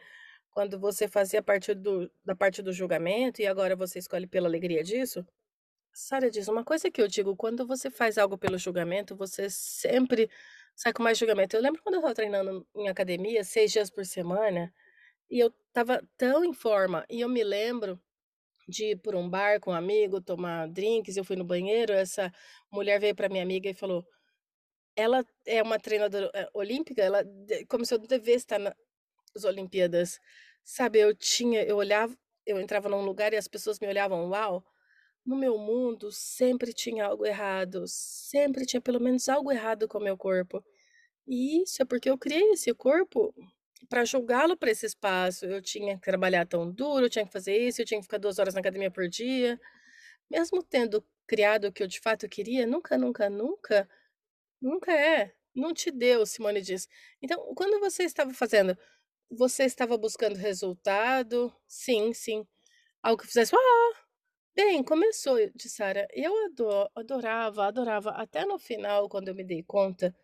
quando 0.50 0.78
você 0.78 1.08
fazia 1.08 1.42
parte 1.42 1.74
do 1.74 2.10
da 2.24 2.36
parte 2.36 2.62
do 2.62 2.72
julgamento 2.72 3.42
e 3.42 3.46
agora 3.46 3.76
você 3.76 3.98
escolhe 4.00 4.26
pela 4.28 4.48
alegria 4.48 4.84
disso? 4.84 5.26
Sara 5.92 6.30
diz: 6.30 6.48
"Uma 6.48 6.64
coisa 6.64 6.90
que 6.90 7.02
eu 7.02 7.08
digo, 7.08 7.36
quando 7.36 7.66
você 7.66 7.90
faz 7.90 8.18
algo 8.18 8.38
pelo 8.38 8.58
julgamento, 8.58 9.16
você 9.16 9.50
sempre 9.50 10.30
sai 10.76 10.92
com 10.92 11.02
mais 11.02 11.18
julgamento". 11.18 11.56
Eu 11.56 11.62
lembro 11.62 11.82
quando 11.82 11.96
eu 11.96 12.00
estava 12.00 12.14
treinando 12.16 12.66
em 12.76 12.88
academia 12.88 13.44
6 13.44 13.72
dias 13.72 13.90
por 13.90 14.06
semana, 14.06 14.72
e 15.30 15.40
eu 15.40 15.52
estava 15.68 16.02
tão 16.18 16.44
em 16.44 16.54
forma, 16.54 17.04
e 17.10 17.20
eu 17.22 17.28
me 17.30 17.44
lembro 17.44 18.00
de 18.68 18.92
ir 18.92 18.96
por 18.98 19.14
um 19.16 19.28
bar 19.28 19.60
com 19.60 19.72
um 19.72 19.74
amigo, 19.74 20.20
tomar 20.20 20.68
drinks, 20.68 21.16
eu 21.16 21.24
fui 21.24 21.36
no 21.36 21.44
banheiro, 21.44 21.92
essa 21.92 22.32
mulher 22.72 23.00
veio 23.00 23.14
pra 23.16 23.28
minha 23.28 23.42
amiga 23.42 23.68
e 23.70 23.74
falou 23.74 24.04
ela 25.00 25.24
é 25.46 25.62
uma 25.62 25.78
treinadora, 25.80 26.30
eh, 26.34 26.48
olímpica, 26.54 27.02
ela 27.02 27.24
como 27.68 27.84
se 27.86 27.94
eu 27.94 27.98
devesse 27.98 28.38
estar 28.38 28.58
nas 28.60 29.44
Olimpíadas. 29.44 30.18
Sabe, 30.64 31.00
eu 31.00 31.14
tinha 31.16 31.62
eu 31.64 31.76
olhava 31.78 32.16
eu 32.46 32.60
entrava 32.60 32.88
num 32.88 33.02
lugar 33.04 33.32
e 33.32 33.36
as 33.36 33.48
pessoas 33.48 33.78
me 33.80 33.88
olhavam: 33.88 34.28
"Uau!". 34.30 34.64
No 35.26 35.36
meu 35.36 35.58
mundo 35.58 36.10
sempre 36.12 36.72
tinha 36.74 37.06
algo 37.06 37.26
errado, 37.26 37.84
sempre 37.86 38.66
tinha 38.66 38.80
pelo 38.80 39.00
menos 39.00 39.28
algo 39.28 39.52
errado 39.52 39.88
com 39.88 39.98
o 39.98 40.02
meu 40.02 40.16
corpo. 40.18 40.64
E 41.26 41.62
isso 41.62 41.82
é 41.82 41.84
porque 41.86 42.10
eu 42.10 42.18
criei 42.18 42.50
esse 42.52 42.72
corpo 42.74 43.34
pra 43.88 44.04
julgá-lo 44.04 44.56
pra 44.56 44.70
esse 44.70 44.86
espaço. 44.86 45.46
Eu 45.46 45.62
tinha 45.62 45.96
que 45.98 46.02
trabalhar 46.04 46.46
tão 46.46 46.70
duro, 46.72 47.06
eu 47.06 47.10
tinha 47.10 47.26
que 47.26 47.32
fazer 47.32 47.56
isso, 47.58 47.82
eu 47.82 47.86
tinha 47.86 48.00
que 48.00 48.04
ficar 48.06 48.18
2 48.18 48.38
horas 48.38 48.54
na 48.54 48.60
academia 48.60 48.90
por 48.90 49.08
dia. 49.08 49.60
Mesmo 50.30 50.62
tendo 50.62 51.04
criado 51.26 51.66
o 51.68 51.72
que 51.72 51.82
eu 51.82 51.86
de 51.88 52.00
fato 52.00 52.28
queria, 52.28 52.66
nunca, 52.66 52.98
nunca, 52.98 53.30
nunca, 53.30 53.88
nunca 54.62 54.92
é. 54.92 55.32
Não 55.54 55.74
te 55.74 55.90
deu, 55.90 56.24
Simone 56.26 56.60
diz. 56.62 56.88
Então, 57.22 57.54
quando 57.56 57.80
você 57.80 58.04
estava 58.04 58.32
fazendo, 58.34 58.76
você 59.30 59.64
estava 59.64 59.98
buscando 59.98 60.36
resultado? 60.36 61.54
Sim, 61.68 62.14
sim. 62.14 62.46
Algo 63.02 63.22
que 63.22 63.28
fizesse: 63.28 63.54
"Ah!". 63.56 63.92
Bem, 64.56 64.82
começou, 64.84 65.38
disse 65.54 65.70
Sara. 65.70 66.06
Eu 66.12 66.34
ado 66.46 66.90
adorava, 66.94 67.66
adorava, 67.66 68.10
até 68.12 68.44
no 68.44 68.58
final, 68.58 69.08
quando 69.08 69.28
eu 69.28 69.34
me 69.34 69.44
dei 69.44 69.62
conta: 69.64 70.14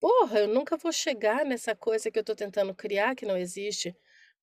"Porra, 0.00 0.40
eu 0.40 0.48
nunca 0.48 0.76
vou 0.76 0.92
chegar 0.92 1.44
nessa 1.46 1.74
coisa 1.76 2.10
que 2.10 2.18
eu 2.18 2.24
tô 2.24 2.34
tentando 2.36 2.74
criar, 2.74 3.14
que 3.16 3.26
não 3.26 3.36
existe". 3.36 3.96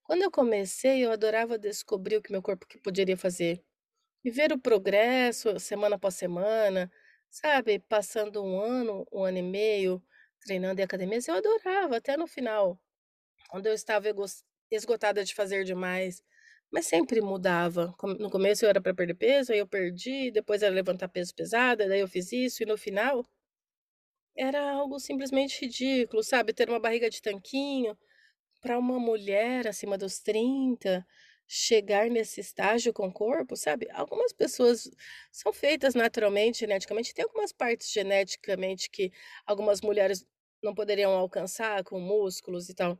Quando 0.03 0.23
eu 0.23 0.31
comecei, 0.31 1.05
eu 1.05 1.11
adorava 1.11 1.57
descobrir 1.59 2.17
o 2.17 2.21
que 2.23 2.31
meu 2.31 2.41
corpo 2.41 2.67
que 2.67 2.79
poderia 2.79 3.17
fazer. 3.17 3.63
E 4.23 4.31
ver 4.31 4.51
o 4.53 4.59
progresso 4.59 5.59
semana 5.59 5.95
após 5.97 6.15
semana, 6.15 6.91
sabe, 7.31 7.79
passando 7.87 8.43
1 8.43 8.59
ano, 8.61 9.05
1 9.11 9.23
ano 9.23 9.37
e 9.37 9.41
meio 9.43 10.03
treinando 10.41 10.81
em 10.81 10.83
academias, 10.83 11.27
eu 11.27 11.35
adorava 11.35 11.97
até 11.97 12.17
no 12.17 12.27
final, 12.27 12.79
quando 13.49 13.67
eu 13.67 13.73
estava 13.73 14.07
esgotada 14.71 15.23
de 15.25 15.35
fazer 15.35 15.63
demais, 15.65 16.23
mas 16.71 16.87
sempre 16.87 17.21
mudava. 17.21 17.95
No 18.19 18.29
começo 18.31 18.65
eu 18.65 18.69
era 18.69 18.81
pra 18.81 18.93
perder 18.95 19.15
peso, 19.15 19.53
aí 19.53 19.59
eu 19.59 19.67
perdi, 19.67 20.31
depois 20.31 20.63
era 20.63 20.73
levantar 20.75 21.09
peso 21.09 21.33
pesado, 21.35 21.87
daí 21.87 22.01
eu 22.01 22.07
fiz 22.09 22.31
isso 22.33 22.63
e 22.63 22.67
no 22.67 22.77
final 22.77 23.25
era 24.37 24.71
algo 24.71 24.99
simplesmente 24.99 25.61
ridículo, 25.65 26.23
sabe, 26.23 26.53
ter 26.53 26.69
uma 26.69 26.79
barriga 26.79 27.09
de 27.09 27.21
tanquinho, 27.21 27.97
pra 28.61 28.77
uma 28.79 28.99
mulher 28.99 29.67
acima 29.67 29.97
dos 29.97 30.19
30 30.19 31.05
chegar 31.49 32.09
nesse 32.11 32.41
estágio 32.41 32.93
com 32.93 33.07
o 33.09 33.13
corpo, 33.13 33.57
sabe. 33.57 33.89
Algumas 33.93 34.33
pessoas 34.33 34.89
são 35.33 35.53
feitas 35.53 35.95
naturalmente, 35.95 36.59
geneticamente, 36.61 37.13
tem 37.15 37.25
algumas 37.25 37.53
partes 37.53 37.91
geneticamente 37.91 38.89
que 38.91 39.11
algumas 39.47 39.81
mulheres 39.81 40.25
não 40.63 40.75
poderiam 40.75 41.11
alcançar 41.13 41.83
com 41.85 41.99
músculos 42.01 42.69
e 42.69 42.75
tal. 42.75 42.99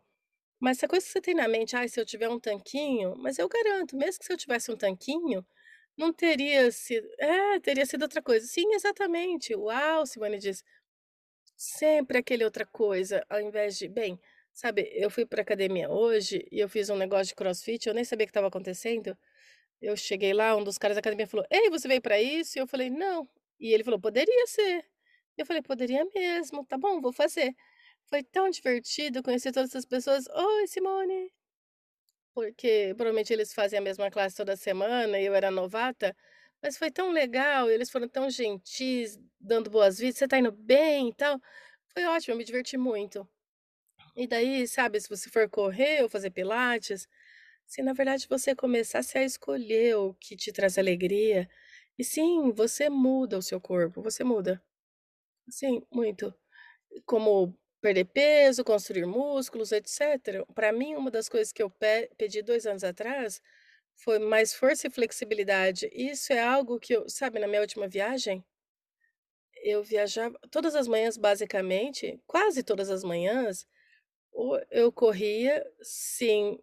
Mas 0.59 0.77
essa 0.77 0.87
coisa 0.87 1.05
que 1.05 1.11
você 1.13 1.21
tem 1.21 1.35
na 1.35 1.47
mente: 1.47 1.75
"Ai, 1.75 1.89
se 1.89 1.99
eu 2.01 2.05
tiver 2.05 2.29
um 2.29 2.39
tanquinho", 2.39 3.15
mas 3.17 3.39
eu 3.39 3.49
garanto, 3.49 3.97
mesmo 3.97 4.19
que 4.19 4.25
se 4.25 4.33
eu 4.33 4.37
tivesse 4.37 4.71
um 4.71 4.77
tanquinho, 4.77 5.45
não 5.97 6.13
teria 6.13 6.71
sido 6.71 7.07
é, 7.19 7.59
teria 7.61 7.85
sido 7.85 8.03
outra 8.03 8.21
coisa. 8.21 8.47
Sim, 8.47 8.73
exatamente. 8.75 9.55
"Uau", 9.55 10.05
Simone 10.07 10.39
diz. 10.39 10.63
Sempre 11.61 12.17
aquele 12.19 12.45
outra 12.45 12.65
coisa, 12.65 13.25
ao 13.29 13.41
invés 13.41 13.77
de 13.77 13.87
bem, 13.89 14.17
sabe, 14.59 14.89
eu 14.93 15.09
fui 15.09 15.25
pra 15.25 15.41
academia 15.41 15.89
hoje 15.89 16.45
e 16.51 16.59
eu 16.59 16.69
fiz 16.69 16.89
um 16.89 16.95
negócio 16.97 17.27
de 17.27 17.35
crossfit, 17.35 17.87
eu 17.87 17.93
nem 17.93 18.03
sabia 18.03 18.25
o 18.25 18.27
que 18.27 18.31
estava 18.31 18.47
acontecendo. 18.47 19.17
Eu 19.81 19.97
cheguei 19.97 20.33
lá, 20.33 20.55
um 20.55 20.63
dos 20.63 20.77
caras 20.77 20.95
da 20.97 20.99
academia 21.01 21.27
falou: 21.27 21.45
"Ei, 21.51 21.69
você 21.69 21.87
veio 21.87 22.01
pra 22.01 22.21
isso?" 22.21 22.57
E 22.57 22.61
eu 22.61 22.67
falei: 22.67 22.89
"Não". 22.89 23.29
E 23.59 23.73
ele 23.73 23.83
falou: 23.83 23.99
"Poderia 23.99 24.47
ser". 24.47 24.85
Eu 25.37 25.45
falei: 25.45 25.61
"Poderia 25.63 26.05
mesmo, 26.15 26.65
tá 26.65 26.77
bom, 26.77 27.01
vou 27.01 27.13
fazer". 27.13 27.55
Foi 28.07 28.23
tão 28.23 28.49
divertido 28.49 29.23
conhecer 29.23 29.51
todas 29.53 29.71
essas 29.71 29.85
pessoas: 29.85 30.25
"Oi, 30.29 30.67
Simone". 30.67 31.31
Porque 32.33 32.93
provavelmente 32.95 33.33
eles 33.33 33.53
fazem 33.53 33.77
a 33.79 33.81
mesma 33.81 34.09
classe 34.11 34.35
toda 34.35 34.55
semana 34.55 35.19
e 35.19 35.25
eu 35.25 35.33
era 35.35 35.51
novata, 35.51 36.15
mas 36.61 36.77
foi 36.77 36.91
tão 36.91 37.11
legal, 37.11 37.69
eles 37.69 37.89
foram 37.89 38.07
tão 38.07 38.29
gentis, 38.29 39.19
dando 39.39 39.69
boas-vindas: 39.69 40.17
"Você 40.17 40.27
tá 40.27 40.37
indo 40.39 40.51
bem 40.51 41.09
e 41.09 41.13
tal?". 41.15 41.39
Foi 41.93 42.05
ótimo, 42.05 42.33
eu 42.33 42.37
me 42.37 42.43
diverti 42.45 42.77
muito. 42.77 43.27
E 44.21 44.27
daí, 44.27 44.67
sabe, 44.67 44.99
se 44.99 45.07
você 45.07 45.29
for 45.29 45.49
correr 45.49 46.03
ou 46.03 46.09
fazer 46.09 46.29
pilates, 46.31 47.07
se 47.65 47.81
na 47.81 47.93
verdade 47.93 48.27
você 48.29 48.55
começasse 48.55 49.17
a 49.17 49.23
escolher 49.23 49.95
o 49.97 50.13
que 50.15 50.35
te 50.35 50.51
traz 50.51 50.77
alegria, 50.77 51.49
e 51.97 52.03
sim, 52.03 52.51
você 52.51 52.89
muda 52.89 53.37
o 53.37 53.41
seu 53.41 53.61
corpo, 53.61 54.01
você 54.01 54.21
muda. 54.23 54.61
Sim, 55.49 55.83
muito. 55.91 56.33
Como 57.05 57.57
perder 57.81 58.05
peso, 58.05 58.63
construir 58.65 59.05
músculos, 59.07 59.71
etcétera. 59.73 60.45
Pra 60.55 60.71
mim, 60.73 60.95
uma 60.95 61.11
das 61.11 61.29
coisas 61.29 61.53
que 61.53 61.63
eu 61.63 61.69
pe 61.71 62.09
pedi 62.17 62.41
2 62.43 62.65
anos 62.67 62.83
atrás, 62.83 63.41
foi 63.97 64.19
mais 64.19 64.53
força 64.53 64.87
e 64.87 64.91
flexibilidade. 64.91 65.89
Isso 65.93 66.33
é 66.33 66.41
algo 66.41 66.79
que 66.79 66.93
eu 66.95 67.09
sabe, 67.09 67.39
na 67.39 67.47
minha 67.47 67.61
última 67.61 67.87
viagem 67.89 68.45
eu 69.63 69.83
viajava 69.83 70.37
todas 70.51 70.75
as 70.75 70.87
manhãs, 70.87 71.17
basicamente, 71.17 72.19
quase 72.27 72.63
todas 72.63 72.89
as 72.89 73.03
manhãs, 73.03 73.65
eu 74.71 74.91
corria 74.91 75.65
sim, 75.81 76.57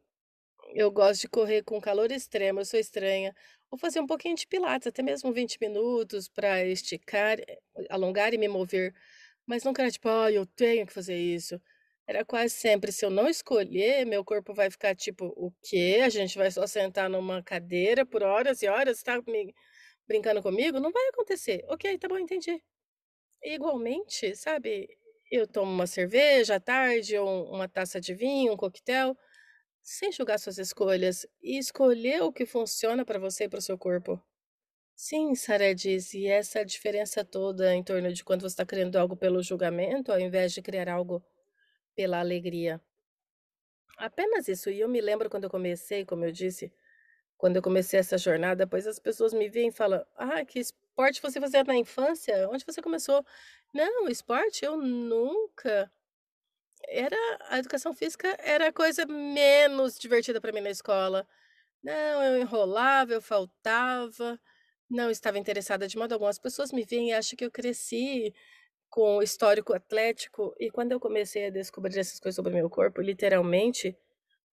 eu 0.74 0.90
gosto 0.90 1.22
de 1.22 1.28
correr 1.28 1.62
com 1.64 1.80
calor 1.80 2.10
extremo, 2.12 2.60
eu 2.60 2.64
sou 2.66 2.80
estranha, 2.80 3.34
ou 3.70 3.78
fazer 3.78 4.00
um 4.00 4.06
pouquinho 4.08 4.36
de 4.36 4.46
pilates, 4.46 4.86
até 4.88 5.02
mesmo 5.02 5.32
20 5.32 5.58
minutos 5.60 6.28
pra 6.28 6.64
esticar, 6.64 7.38
eh, 7.40 7.58
alongar 7.90 8.34
e 8.34 8.38
me 8.38 8.48
mover, 8.48 8.94
mas 9.46 9.64
nunca 9.64 9.82
era 9.82 9.90
tipo: 9.92 10.08
"Ai, 10.10 10.36
eu 10.38 10.46
tenho 10.46 10.86
que 10.86 10.92
fazer 10.94 11.16
isso". 11.18 11.60
Era 12.06 12.24
quase 12.24 12.54
sempre, 12.54 12.92
se 12.92 13.04
eu 13.06 13.10
não 13.10 13.28
escolher, 13.28 14.06
meu 14.06 14.24
corpo 14.24 14.54
vai 14.54 14.70
ficar 14.70 14.94
tipo: 14.96 15.26
"O 15.36 15.52
quê? 15.62 16.00
A 16.04 16.08
gente 16.10 16.38
vai 16.38 16.50
só 16.52 16.66
sentar 16.66 17.10
numa 17.10 17.42
cadeira 17.42 18.06
por 18.06 18.22
horas 18.24 18.62
e 18.62 18.68
horas, 18.68 19.02
tá 19.02 19.20
me 19.28 19.54
brincando 20.08 20.42
comigo? 20.42 20.80
Não 20.80 20.92
vai 20.92 21.08
acontecer". 21.10 21.64
"Ok, 21.68 21.98
tá 21.98 22.08
bom, 22.08 22.18
entendi". 22.18 22.62
Igualmente, 23.42 24.34
sabe, 24.36 24.88
eu 25.30 25.46
tomo 25.46 25.70
uma 25.72 25.86
cerveja 25.86 26.56
à 26.56 26.60
tarde 26.60 27.16
ou 27.18 27.52
uma 27.52 27.68
taça 27.68 28.00
de 28.00 28.14
vinho, 28.14 28.52
um 28.52 28.56
coquetel, 28.56 29.16
sem 29.82 30.12
julgar 30.12 30.38
suas 30.40 30.58
escolhas, 30.58 31.26
e 31.42 31.58
escolher 31.58 32.22
o 32.22 32.32
que 32.32 32.46
funciona 32.46 33.04
pra 33.04 33.18
você 33.18 33.44
e 33.44 33.48
para 33.48 33.58
o 33.60 33.62
seu 33.62 33.78
corpo. 33.78 34.22
Sim, 34.96 35.34
Sarah 35.34 35.74
disse, 35.74 36.18
e 36.20 36.26
essa 36.26 36.64
diferença 36.64 37.24
toda 37.24 37.74
em 37.74 37.82
torno 37.84 38.12
de 38.12 38.24
quando 38.24 38.42
você 38.42 38.48
está 38.48 38.66
criando 38.66 38.96
algo 38.96 39.16
pelo 39.16 39.42
julgamento, 39.42 40.12
ao 40.12 40.20
invés 40.20 40.52
de 40.52 40.62
criar 40.62 40.88
algo 40.88 41.22
pela 41.96 42.20
alegria. 42.20 42.80
Apenas 43.98 44.48
isso, 44.48 44.70
e 44.70 44.80
eu 44.80 44.88
me 44.88 45.00
lembro 45.00 45.28
quando 45.30 45.44
eu 45.44 45.50
comecei, 45.50 46.04
como 46.04 46.24
eu 46.24 46.32
disse, 46.32 46.72
quando 47.38 47.56
eu 47.56 47.62
comecei 47.62 48.00
essa 48.00 48.18
jornada, 48.18 48.66
pois 48.66 48.86
as 48.86 48.98
pessoas 48.98 49.32
me 49.34 49.48
veem 49.48 49.68
e 49.68 49.72
falam: 49.72 50.04
"Ah, 50.16 50.44
que 50.44 50.60
esporte 50.96 51.20
você 51.22 51.40
fazia 51.40 51.62
na 51.64 51.76
infância? 51.76 52.48
Onde 52.50 52.64
você 52.66 52.80
começou?". 52.82 53.24
Não, 53.74 54.08
esporte 54.08 54.64
eu 54.64 54.76
nunca 54.78 55.90
era 56.88 57.16
a 57.50 57.58
educação 57.58 57.94
física 57.94 58.36
era 58.40 58.68
a 58.68 58.72
coisa 58.72 59.06
menos 59.06 59.98
divertida 59.98 60.40
pra 60.40 60.52
mim 60.52 60.60
na 60.62 60.70
escola. 60.70 61.26
Não, 61.82 62.22
eu 62.24 62.40
enrolava, 62.42 63.12
eu 63.14 63.22
faltava, 63.22 64.40
não 64.90 65.10
estava 65.10 65.38
interessada 65.38 65.88
de 65.88 65.98
modo 65.98 66.12
algum. 66.14 66.26
As 66.26 66.38
pessoas 66.38 66.72
me 66.72 66.84
veem 66.84 67.10
e 67.10 67.14
acham 67.14 67.36
que 67.36 67.44
eu 67.46 67.50
cresci 67.52 68.34
com 68.90 69.18
o 69.18 69.22
histórico 69.22 69.74
atlético, 69.74 70.54
e 70.60 70.70
quando 70.70 70.92
eu 70.92 71.00
comecei 71.00 71.46
a 71.46 71.50
descobrir 71.50 71.98
essas 72.00 72.20
coisas 72.20 72.36
sobre 72.36 72.52
o 72.52 72.56
meu 72.56 72.70
corpo, 72.70 73.00
literalmente, 73.02 73.96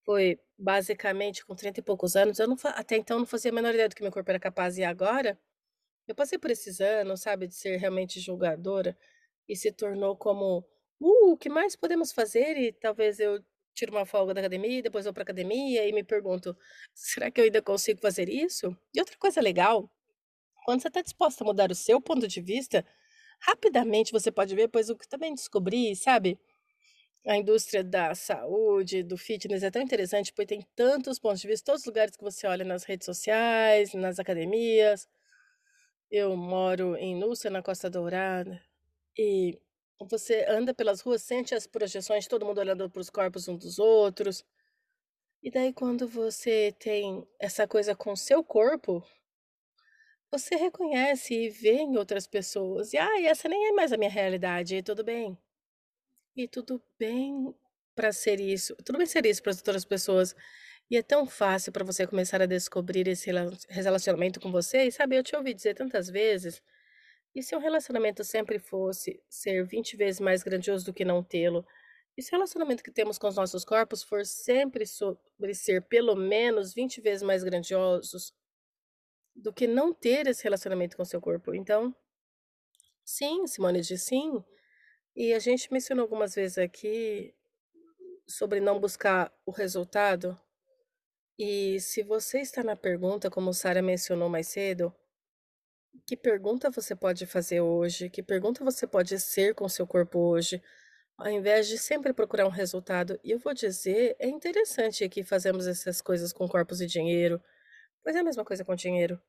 foi 0.06 0.40
basicamente 0.58 1.46
com 1.46 1.56
30 1.56 1.80
e 1.82 1.84
poucos 1.84 2.16
anos, 2.18 2.40
eu 2.40 2.48
não 2.48 2.58
até 2.66 2.98
então 2.98 3.20
não 3.20 3.26
fazia 3.28 3.52
a 3.52 3.56
menor 3.56 3.74
ideia 3.74 3.90
do 3.90 3.96
que 3.96 4.04
meu 4.04 4.12
corpo 4.12 4.30
era 4.32 4.40
capaz, 4.40 4.78
e 4.80 4.84
agora, 4.86 5.40
eu 6.08 6.16
passei 6.16 6.38
por 6.40 6.52
esses 6.52 6.82
anos, 6.82 7.22
sabe, 7.22 7.48
de 7.48 7.56
ser 7.56 7.78
realmente 7.78 8.20
julgadora, 8.20 8.98
e 9.48 9.56
se 9.56 9.72
tornou 9.72 10.16
como: 10.18 10.66
"Uh, 11.00 11.32
o 11.34 11.38
que 11.38 11.50
mais 11.50 11.76
podemos 11.76 12.12
fazer?", 12.14 12.58
e 12.58 12.72
talvez 12.74 13.20
eu 13.20 13.44
tiro 13.76 13.92
uma 13.94 14.06
folga 14.06 14.34
da 14.34 14.42
academia 14.42 14.82
depois 14.84 15.06
vou 15.06 15.14
pra 15.14 15.24
academia 15.24 15.88
e 15.88 15.94
me 15.94 16.04
pergunto: 16.04 16.56
"Será 16.94 17.32
que 17.32 17.42
eu 17.42 17.46
ainda 17.46 17.62
consigo 17.62 18.02
fazer 18.02 18.30
isso?". 18.30 18.76
E 18.94 19.00
outra 19.00 19.18
coisa 19.18 19.42
legal, 19.42 19.90
quando 20.66 20.82
você 20.82 20.90
tá 20.92 21.02
disposta 21.02 21.44
a 21.44 21.48
mudar 21.48 21.72
o 21.72 21.76
seu 21.76 22.02
ponto 22.02 22.28
de 22.28 22.42
vista, 22.42 22.86
rapidamente 23.42 24.12
você 24.12 24.32
pode 24.32 24.56
ver, 24.56 24.70
pois 24.70 24.90
o 24.90 24.98
que 24.98 25.08
também 25.10 25.34
descobri, 25.36 25.96
sabe, 25.96 26.40
a 27.26 27.38
indústria 27.38 27.84
da 27.84 28.14
saúde, 28.16 29.04
do 29.04 29.18
fitness 29.18 29.64
é 29.64 29.72
tão 29.72 29.82
interessante, 29.82 30.34
porque 30.34 30.48
tem 30.48 30.68
tantos 30.76 31.20
pontos 31.20 31.42
de 31.42 31.48
vista, 31.48 31.66
todos 31.68 31.82
os 31.82 31.88
lugares 31.88 32.16
que 32.18 32.24
você 32.24 32.48
olha 32.48 32.66
nas 32.66 32.84
redes 32.84 33.06
sociais, 33.06 33.94
nas 33.94 34.20
academias. 34.20 35.08
Eu 36.16 36.38
moro 36.38 36.96
em 36.96 37.16
Núrcia, 37.16 37.50
na 37.50 37.64
Costa 37.64 37.90
Dourada, 37.90 38.62
e 39.18 39.60
você 40.00 40.46
anda 40.48 40.74
pelas 40.74 41.02
ruas, 41.02 41.24
sente 41.24 41.56
as 41.56 41.68
projeções, 41.68 42.28
todo 42.28 42.46
mundo 42.46 42.60
olhando 42.60 42.90
para 42.90 43.02
os 43.02 43.10
corpos 43.10 43.48
um 43.48 43.58
dos 43.58 43.80
outros. 43.80 44.44
E 45.44 45.52
daí 45.52 45.74
quando 45.74 46.08
você 46.08 46.74
tem 46.80 47.28
essa 47.38 47.68
coisa 47.68 47.94
com 47.96 48.16
seu 48.16 48.44
corpo 48.44 49.04
você 50.32 50.56
reconhece 50.56 51.34
e 51.34 51.50
vê 51.50 51.74
em 51.82 51.96
outras 51.98 52.26
pessoas, 52.28 52.92
e: 52.94 52.98
"Ai, 52.98 53.26
essa 53.28 53.48
nem 53.48 53.68
é 53.68 53.72
mais 53.72 53.94
a 53.94 53.98
minha 53.98 54.10
realidade", 54.10 54.76
e 54.76 54.82
tudo 54.84 55.04
bem. 55.04 55.38
E 56.36 56.48
tudo 56.48 56.82
bem 57.00 57.54
pra 57.96 58.14
ser 58.14 58.40
isso, 58.42 58.76
tudo 58.86 58.98
bem 58.98 59.08
ser 59.08 59.26
isso 59.26 59.42
para 59.44 59.52
as 59.52 59.58
outras 59.60 59.86
pessoas. 59.86 60.36
E 60.90 60.98
é 60.98 61.02
tão 61.04 61.26
fácil 61.26 61.72
pra 61.72 61.84
você 61.84 62.06
começar 62.06 62.42
a 62.42 62.46
descobrir 62.46 63.08
esse 63.08 63.28
rela 63.28 63.52
relacionamento 63.70 64.40
com 64.40 64.52
você, 64.52 64.84
e 64.84 64.92
sabe, 64.92 65.16
eu 65.18 65.24
te 65.24 65.36
ouvi 65.36 65.54
dizer 65.54 65.76
tantas 65.76 66.10
vezes, 66.10 66.62
e 67.36 67.42
se 67.42 67.56
um 67.56 67.60
relacionamento 67.60 68.24
sempre 68.24 68.60
fosse 68.60 69.22
ser 69.30 69.66
20 69.66 69.98
vezes 69.98 70.20
mais 70.22 70.44
grandioso 70.44 70.86
do 70.86 70.94
que 70.94 71.06
não 71.06 71.24
tê-lo? 71.24 71.66
E 72.16 72.22
se 72.22 72.30
o 72.30 72.34
relacionamento 72.38 72.84
que 72.84 72.92
temos 72.92 73.18
com 73.18 73.28
os 73.28 73.36
nossos 73.36 73.66
corpos 73.66 74.04
for 74.04 74.26
sempre 74.26 74.86
sobre 74.86 75.54
ser 75.56 75.82
pelo 75.84 76.16
menos 76.16 76.74
20 76.74 77.02
vezes 77.02 77.24
mais 77.24 77.44
grandiosos 77.44 78.34
do 79.36 79.52
que 79.52 79.66
não 79.66 79.94
ter 79.94 80.28
esse 80.28 80.44
relacionamento 80.44 80.96
com 80.96 81.02
o 81.04 81.06
seu 81.06 81.20
corpo? 81.20 81.56
Então 81.56 81.96
sim, 83.04 83.48
Simone 83.48 83.82
disse 83.82 83.98
sim, 84.06 84.44
e 85.16 85.34
a 85.34 85.40
gente 85.40 85.72
mencionou 85.74 86.04
algumas 86.04 86.36
vezes 86.36 86.58
aqui 86.58 87.34
sobre 88.28 88.60
não 88.60 88.80
buscar 88.80 89.34
o 89.46 89.52
resultado, 89.52 90.40
e 91.38 91.80
se 91.80 92.04
você 92.04 92.40
está 92.42 92.64
na 92.64 92.76
pergunta, 92.76 93.30
como 93.30 93.54
Sarah 93.54 93.82
mencionou 93.82 94.30
mais 94.30 94.48
cedo, 94.48 94.94
que 96.06 96.18
pergunta 96.18 96.70
você 96.70 96.96
pode 96.96 97.26
fazer 97.26 97.62
hoje, 97.62 98.10
que 98.10 98.22
pergunta 98.24 98.64
você 98.64 98.86
pode 98.88 99.20
ser 99.20 99.54
com 99.56 99.68
seu 99.70 99.88
corpo 99.88 100.20
hoje, 100.20 100.62
ao 101.18 101.30
invés 101.30 101.68
de 101.68 101.78
sempre 101.78 102.14
procurar 102.14 102.46
um 102.48 102.50
resultado. 102.50 103.20
E 103.24 103.32
eu 103.32 103.40
vou 103.40 103.54
dizer, 103.54 104.16
é 104.20 104.28
interessante 104.28 105.08
que 105.10 105.24
fazemos 105.24 105.68
essas 105.68 106.02
coisas 106.02 106.34
com 106.34 106.48
corpos 106.48 106.82
e 106.82 106.88
dinheiro, 106.88 107.42
pois 108.04 108.16
é 108.16 108.20
a 108.22 108.24
mesma 108.26 108.46
coisa 108.46 108.66
com 108.66 108.76
dinheiro. 108.76 109.22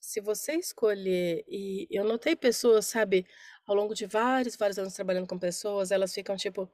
Se 0.00 0.20
você 0.20 0.54
escolher 0.54 1.44
e 1.48 1.88
eu 1.90 2.04
notei 2.04 2.36
pessoas, 2.36 2.86
sabe, 2.86 3.26
ao 3.66 3.74
longo 3.76 3.94
de 3.94 4.06
vários, 4.06 4.56
vários 4.56 4.78
anos 4.78 4.94
trabalhando 4.94 5.28
com 5.28 5.38
pessoas, 5.38 5.90
elas 5.92 6.14
ficam 6.14 6.36
tipo: 6.36 6.70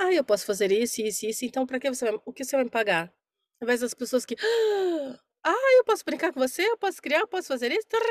"Ai, 0.00 0.18
eu 0.18 0.24
posso 0.24 0.46
fazer 0.46 0.72
isso, 0.72 1.02
isso 1.02 1.26
isso, 1.26 1.44
então 1.46 1.66
pra 1.66 1.80
que 1.80 1.90
você 1.90 2.06
vai 2.10 2.20
o 2.26 2.32
que 2.32 2.44
você 2.44 2.56
vai 2.56 2.64
me 2.66 2.70
pagar?". 2.72 3.12
Ao 3.60 3.64
invés 3.66 3.80
das 3.80 3.94
pessoas 3.94 4.24
que: 4.24 4.36
"Ai, 5.44 5.78
eu 5.78 5.84
posso 5.84 6.04
brincar 6.04 6.32
com 6.32 6.40
você, 6.40 6.62
eu 6.62 6.78
posso 6.78 7.02
criar, 7.02 7.20
eu 7.20 7.28
posso 7.28 7.48
fazer 7.48 7.72
isso, 7.72 7.86
tarárá". 7.88 8.08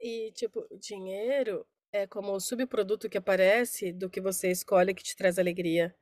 E 0.00 0.32
tipo, 0.32 0.66
dinheiro 0.78 1.66
é 1.92 2.06
como 2.06 2.32
o 2.32 2.40
subproduto 2.40 3.08
que 3.08 3.18
aparece 3.18 3.92
do 3.92 4.10
que 4.10 4.20
você 4.20 4.50
escolhe 4.50 4.94
que 4.94 5.02
te 5.02 5.16
traz 5.16 5.38
alegria. 5.38 5.94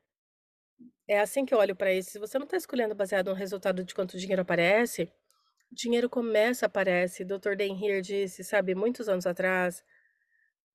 É 1.09 1.21
assim 1.21 1.45
que 1.45 1.53
eu 1.55 1.59
olho 1.59 1.75
pra 1.77 1.93
isso, 1.93 2.11
se 2.13 2.19
você 2.19 2.39
não 2.39 2.47
tá 2.47 2.57
escolhendo 2.57 2.95
baseado 2.95 3.29
no 3.29 3.35
resultado 3.35 3.85
de 3.85 3.95
quanto 3.95 4.17
dinheiro 4.19 4.43
aparece, 4.43 5.13
dinheiro 5.73 6.11
começa, 6.11 6.67
aparece. 6.67 7.25
Doutor 7.25 7.57
Dan 7.57 7.77
Heer 7.81 8.03
disse, 8.03 8.45
sabe, 8.45 8.75
muitos 8.75 9.09
anos 9.09 9.27
atrás: 9.27 9.85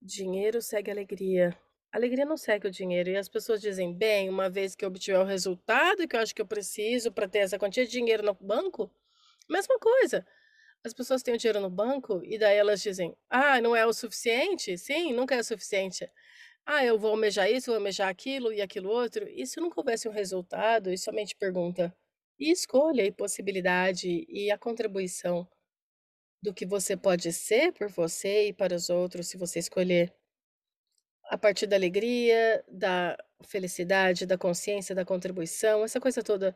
"Dinheiro 0.01 0.61
segue 0.61 0.91
alegria, 0.91 1.57
alegria 1.97 2.25
não 2.25 2.37
segue 2.37 2.67
o 2.67 2.71
dinheiro". 2.71 3.09
E 3.11 3.17
as 3.17 3.29
pessoas 3.29 3.61
dizem: 3.61 3.93
"Bem, 3.93 4.29
uma 4.29 4.49
vez 4.49 4.75
que 4.75 4.85
eu 4.85 4.89
obtiver 4.89 5.19
o 5.19 5.25
resultado 5.25 6.07
que 6.07 6.15
eu 6.15 6.21
acho 6.21 6.35
que 6.35 6.41
eu 6.41 6.47
preciso 6.47 7.11
pra 7.11 7.27
ter 7.29 7.39
essa 7.39 7.59
quantia 7.59 7.85
de 7.85 7.91
dinheiro 7.91 8.23
no 8.23 8.33
banco", 8.35 8.91
mesma 9.49 9.79
coisa. 9.79 10.25
As 10.85 10.93
pessoas 10.93 11.23
têm 11.23 11.35
o 11.35 11.37
dinheiro 11.37 11.61
no 11.61 11.69
banco 11.71 12.21
e 12.25 12.37
daí 12.39 12.57
elas 12.57 12.81
dizem: 12.81 13.15
"Ah, 13.29 13.61
não 13.61 13.75
é 13.75 13.85
o 13.85 13.93
suficiente?". 13.93 14.77
Sim, 14.77 15.13
nunca 15.13 15.35
é 15.35 15.39
o 15.41 15.43
suficiente. 15.45 16.09
"Ah, 16.65 16.85
eu 16.85 16.99
vou 16.99 17.11
almejar 17.11 17.51
isso, 17.51 17.67
vou 17.67 17.75
almejar 17.77 18.09
aquilo 18.09 18.53
e 18.53 18.61
aquilo 18.61 18.89
outro", 18.91 19.27
e 19.29 19.45
se 19.47 19.59
nunca 19.61 19.79
houvesse 19.81 20.07
um 20.09 20.11
resultado 20.13 20.91
e 20.93 20.97
somente 20.97 21.35
pergunta, 21.37 21.95
e 22.39 22.51
escolha 22.51 23.03
e 23.05 23.11
possibilidade 23.11 24.25
e 24.29 24.51
a 24.51 24.57
contribuição 24.59 25.47
do 26.43 26.53
que 26.53 26.65
você 26.65 26.97
pode 26.97 27.31
ser 27.33 27.73
por 27.73 27.89
você 27.89 28.49
e 28.49 28.53
para 28.53 28.75
os 28.75 28.89
outros, 28.89 29.27
se 29.29 29.37
você 29.37 29.59
escolher 29.59 30.13
a 31.29 31.37
partir 31.37 31.67
da 31.67 31.75
alegria, 31.75 32.63
da 32.69 33.17
felicidade, 33.45 34.25
da 34.25 34.37
consciência, 34.37 34.95
da 34.95 35.05
contribuição, 35.05 35.83
essa 35.83 35.99
coisa 35.99 36.23
toda, 36.23 36.55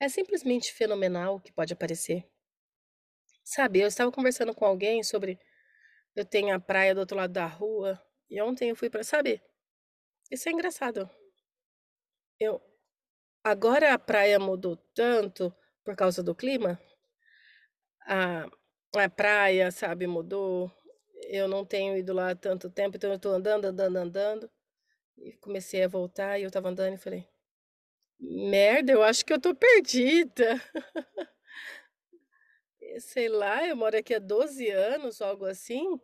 é 0.00 0.08
simplesmente 0.08 0.72
fenomenal 0.72 1.36
o 1.36 1.40
que 1.40 1.52
pode 1.52 1.72
aparecer. 1.72 2.24
Sabe, 3.44 3.80
eu 3.80 3.88
estava 3.88 4.10
conversando 4.12 4.54
com 4.54 4.64
alguém 4.64 5.02
sobre 5.02 5.38
eu 6.16 6.24
tenho 6.24 6.54
a 6.54 6.60
praia 6.60 6.94
do 6.94 7.00
outro 7.00 7.16
lado 7.16 7.32
da 7.32 7.46
rua, 7.46 8.00
e 8.30 8.40
ontem 8.42 8.70
eu 8.70 8.76
fui 8.76 8.90
pra 8.90 9.04
sabe, 9.04 9.42
isso 10.30 10.48
é 10.48 10.52
engraçado. 10.52 11.10
Eu 12.40 12.60
agora 13.44 13.94
a 13.94 13.98
praia 13.98 14.38
mudou 14.38 14.76
tanto 14.94 15.54
por 15.84 15.96
causa 15.96 16.22
do 16.22 16.34
clima, 16.34 16.80
a 18.06 18.46
a 18.96 19.08
praia, 19.08 19.70
sabe, 19.70 20.06
mudou. 20.06 20.70
Eu 21.32 21.46
não 21.46 21.64
tenho 21.64 21.96
ido 21.96 22.12
lá 22.12 22.30
há 22.30 22.34
tanto 22.34 22.68
tempo, 22.68 22.96
então 22.96 23.12
eu 23.12 23.18
tô 23.18 23.28
andando, 23.30 23.64
andando, 23.66 23.96
andando, 23.96 24.50
e 25.18 25.32
comecei 25.34 25.84
a 25.84 25.88
voltar 25.88 26.38
e 26.38 26.44
eu 26.44 26.48
estava 26.48 26.70
andando 26.70 26.94
e 26.94 26.98
falei: 26.98 27.28
"Merda, 28.20 28.92
eu 28.92 29.02
acho 29.02 29.24
que 29.24 29.32
eu 29.32 29.40
tô 29.40 29.54
perdida". 29.54 30.60
Sei 33.00 33.28
lá, 33.28 33.66
eu 33.66 33.76
moro 33.76 33.96
aqui 33.96 34.14
há 34.14 34.18
12 34.18 34.68
anos 34.70 35.20
algo 35.22 35.44
assim, 35.46 35.98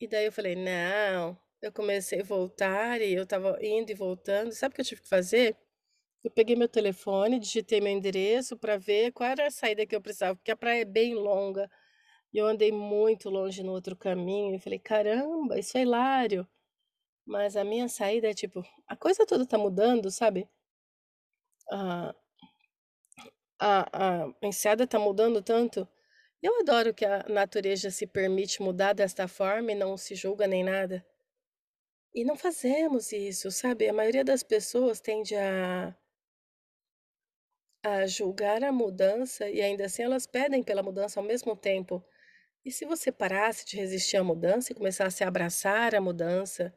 e 0.00 0.06
daí 0.08 0.26
eu 0.26 0.32
falei: 0.32 0.54
"Não". 0.56 1.38
Eu 1.62 1.72
comecei 1.72 2.20
a 2.20 2.24
voltar 2.24 3.00
e 3.02 3.14
eu 3.14 3.24
estava 3.24 3.58
indo 3.62 3.90
e 3.90 3.94
voltando. 3.94 4.52
Sabe 4.52 4.72
o 4.74 4.76
que 4.76 4.80
eu 4.82 4.84
tive 4.86 5.02
que 5.02 5.08
fazer? 5.08 5.56
Eu 6.24 6.30
peguei 6.30 6.56
meu 6.56 6.68
telefone, 6.68 7.38
digitei 7.40 7.80
meu 7.80 7.92
endereço 7.92 8.56
para 8.58 8.76
ver 8.78 9.12
qual 9.12 9.28
era 9.30 9.46
a 9.48 9.50
saída 9.50 9.86
que 9.86 9.94
eu 9.96 10.00
precisava, 10.02 10.36
porque 10.36 10.50
a 10.52 10.56
praia 10.56 10.82
é 10.82 10.84
bem 10.86 11.14
longa, 11.14 11.70
e 12.34 12.38
eu 12.38 12.46
andei 12.48 12.72
muito 12.72 13.30
longe 13.30 13.62
no 13.64 13.72
outro 13.72 13.96
caminho, 13.96 14.56
e 14.56 14.60
falei: 14.60 14.78
"Caramba, 14.80 15.58
isso 15.60 15.78
é 15.78 15.82
hilário". 15.82 16.46
Mas 17.26 17.56
a 17.56 17.64
minha 17.64 17.88
saída 17.88 18.30
é 18.30 18.34
tipo, 18.34 18.62
a 18.88 18.96
coisa 18.96 19.26
toda 19.26 19.46
tá 19.46 19.58
mudando, 19.58 20.10
sabe? 20.10 20.48
A 21.70 22.14
a 23.58 23.74
a 23.92 24.32
enseada 24.42 24.86
tá 24.86 24.96
mudando 24.98 25.42
tanto. 25.42 25.88
Eu 26.42 26.60
adoro 26.60 26.94
que 26.94 27.04
a 27.04 27.24
natureza 27.28 27.90
se 27.90 28.06
permite 28.06 28.62
mudar 28.62 28.92
desta 28.92 29.26
forma 29.28 29.72
e 29.72 29.74
não 29.74 29.96
se 29.96 30.14
julga 30.14 30.46
nem 30.46 30.62
nada. 30.64 31.04
E 32.14 32.24
não 32.24 32.34
fazemos 32.34 33.12
isso, 33.12 33.50
sabe? 33.50 33.86
A 33.88 33.92
maioria 33.92 34.24
das 34.24 34.42
pessoas 34.42 35.00
tende 35.02 35.34
a 35.36 35.94
a 37.82 38.06
julgar 38.06 38.62
a 38.64 38.72
mudança 38.72 39.48
e 39.48 39.60
ainda 39.60 39.84
assim 39.86 40.02
elas 40.02 40.26
pedem 40.26 40.62
pela 40.62 40.82
mudança 40.82 41.20
ao 41.20 41.26
mesmo 41.26 41.54
tempo. 41.54 42.02
E 42.64 42.72
se 42.72 42.84
você 42.84 43.12
parasse 43.12 43.66
de 43.66 43.76
resistir 43.76 44.16
à 44.16 44.24
mudança 44.24 44.72
e 44.72 44.74
começasse 44.74 45.22
a 45.22 45.28
abraçar 45.28 45.94
a 45.94 46.00
mudança, 46.00 46.74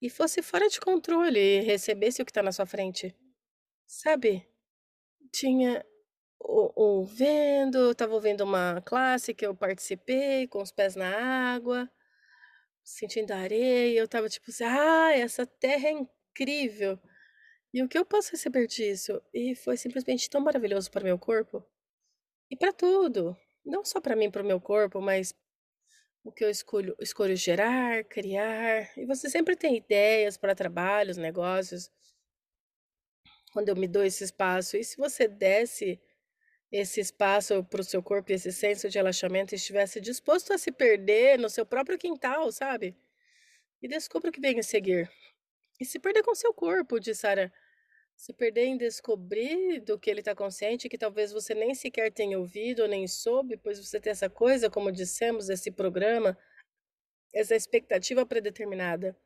e 0.00 0.08
fosse 0.08 0.42
fora 0.42 0.68
de 0.68 0.80
controle 0.80 1.38
e 1.38 1.60
recebesse 1.60 2.22
o 2.22 2.24
que 2.24 2.30
está 2.30 2.42
na 2.42 2.52
sua 2.52 2.66
frente, 2.66 3.14
sabe? 3.86 4.48
Tinha 5.32 5.84
o, 6.40 7.04
vendo, 7.04 7.90
estava 7.90 8.14
ouvindo 8.14 8.42
uma 8.44 8.80
classe 8.82 9.34
que 9.34 9.44
eu 9.46 9.54
participei, 9.54 10.46
com 10.48 10.62
os 10.62 10.70
pés 10.70 10.94
na 10.94 11.54
água, 11.54 11.90
sentindo 12.84 13.32
a 13.32 13.38
areia, 13.38 13.98
eu 13.98 14.04
estava 14.04 14.28
tipo 14.28 14.50
assim, 14.50 14.64
ah, 14.64 15.12
essa 15.14 15.46
terra 15.46 15.88
é 15.88 15.92
incrível. 15.92 16.98
E 17.72 17.82
o 17.82 17.88
que 17.88 17.98
eu 17.98 18.04
posso 18.04 18.32
receber 18.32 18.66
disso? 18.66 19.20
E 19.34 19.54
foi 19.54 19.76
simplesmente 19.76 20.30
tão 20.30 20.40
maravilhoso 20.40 20.90
para 20.90 21.04
meu 21.04 21.18
corpo 21.18 21.64
e 22.50 22.56
para 22.56 22.72
tudo. 22.72 23.36
Não 23.68 23.84
só 23.84 24.00
para 24.00 24.16
mim, 24.16 24.30
para 24.30 24.42
o 24.42 24.46
meu 24.46 24.58
corpo, 24.58 24.98
mas 24.98 25.34
o 26.24 26.32
que 26.32 26.42
eu 26.42 26.48
escolho, 26.48 26.96
escolho 26.98 27.36
gerar, 27.36 28.02
criar. 28.04 28.90
E 28.96 29.04
você 29.04 29.28
sempre 29.28 29.54
tem 29.54 29.76
ideias 29.76 30.38
para 30.38 30.54
trabalhos, 30.54 31.18
negócios. 31.18 31.90
Quando 33.52 33.68
eu 33.68 33.76
me 33.76 33.86
dou 33.86 34.02
esse 34.02 34.24
espaço, 34.24 34.76
e 34.76 34.82
se 34.82 34.96
você 34.96 35.28
desse 35.28 36.00
esse 36.70 37.00
espaço 37.00 37.64
para 37.64 37.80
o 37.80 37.84
seu 37.84 38.02
corpo 38.02 38.30
esse 38.30 38.52
senso 38.52 38.90
de 38.90 38.98
relaxamento 38.98 39.54
e 39.54 39.56
estivesse 39.56 40.00
disposto 40.02 40.52
a 40.52 40.58
se 40.58 40.70
perder 40.70 41.38
no 41.38 41.48
seu 41.48 41.64
próprio 41.64 41.98
quintal, 41.98 42.50
sabe? 42.52 42.94
E 43.82 43.88
descubra 43.88 44.30
o 44.30 44.32
que 44.32 44.40
vem 44.40 44.58
a 44.58 44.62
seguir. 44.62 45.10
E 45.80 45.84
se 45.84 45.98
perder 45.98 46.22
com 46.22 46.34
seu 46.34 46.52
corpo, 46.52 47.00
disse 47.00 47.20
Sarah. 47.20 47.52
Se 48.18 48.32
perder 48.32 48.64
em 48.66 48.76
descobrir 48.76 49.80
do 49.80 49.96
que 49.96 50.10
ele 50.10 50.18
está 50.18 50.34
consciente, 50.34 50.88
que 50.88 50.98
talvez 50.98 51.30
você 51.32 51.54
nem 51.54 51.72
sequer 51.72 52.12
tenha 52.12 52.36
ouvido 52.36 52.82
ou 52.82 52.88
nem 52.88 53.06
soube, 53.06 53.56
pois 53.56 53.78
você 53.78 54.00
tem 54.00 54.10
essa 54.10 54.28
coisa, 54.28 54.68
como 54.68 54.90
dissemos, 54.90 55.48
esse 55.48 55.70
programa, 55.70 56.36
essa 57.32 57.54
expectativa 57.54 58.26
predeterminada. 58.26 59.16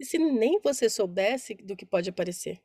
E 0.00 0.04
se 0.04 0.18
nem 0.18 0.60
você 0.60 0.90
soubesse 0.90 1.54
do 1.54 1.76
que 1.76 1.86
pode 1.86 2.10
aparecer? 2.10 2.60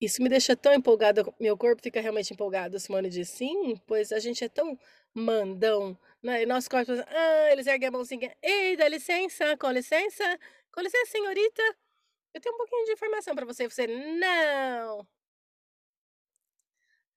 Isso 0.00 0.22
me 0.22 0.28
deixa 0.28 0.56
tão 0.56 0.72
empolgada, 0.72 1.24
meu 1.40 1.56
corpo 1.56 1.82
fica 1.82 2.00
realmente 2.00 2.32
empolgado. 2.32 2.78
Simone 2.78 3.08
diz: 3.10 3.30
"Sim, 3.30 3.76
pois 3.86 4.12
a 4.12 4.20
gente 4.20 4.44
é 4.44 4.48
tão 4.48 4.78
mandão, 5.12 5.98
né, 6.22 6.42
e 6.42 6.46
nosso 6.46 6.70
corpo, 6.70 6.92
ah, 6.92 7.48
eles 7.52 7.66
erguem 7.66 7.88
a 7.88 7.90
mãozinha: 7.90 8.36
"Ei, 8.40 8.76
dá 8.76 8.88
licença, 8.88 9.56
com 9.56 9.70
licença, 9.72 10.24
com 10.72 10.80
licença 10.80 11.10
senhorita, 11.10 11.62
eu 12.34 12.40
tenho 12.40 12.54
um 12.54 12.58
pouquinho 12.58 12.84
de 12.86 12.92
informação 12.92 13.34
para 13.34 13.46
você", 13.46 13.64
e 13.64 13.68
você: 13.70 13.86
"Não". 13.86 15.06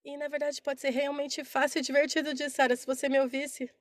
E 0.05 0.17
na 0.17 0.27
verdade 0.27 0.61
pode 0.61 0.81
ser 0.81 0.89
realmente 0.89 1.43
fácil 1.43 1.79
e 1.79 1.81
divertido 1.83 2.33
de 2.33 2.49
Sara, 2.49 2.75
se 2.75 2.85
você 2.87 3.07
me 3.07 3.19
ouvisse. 3.19 3.71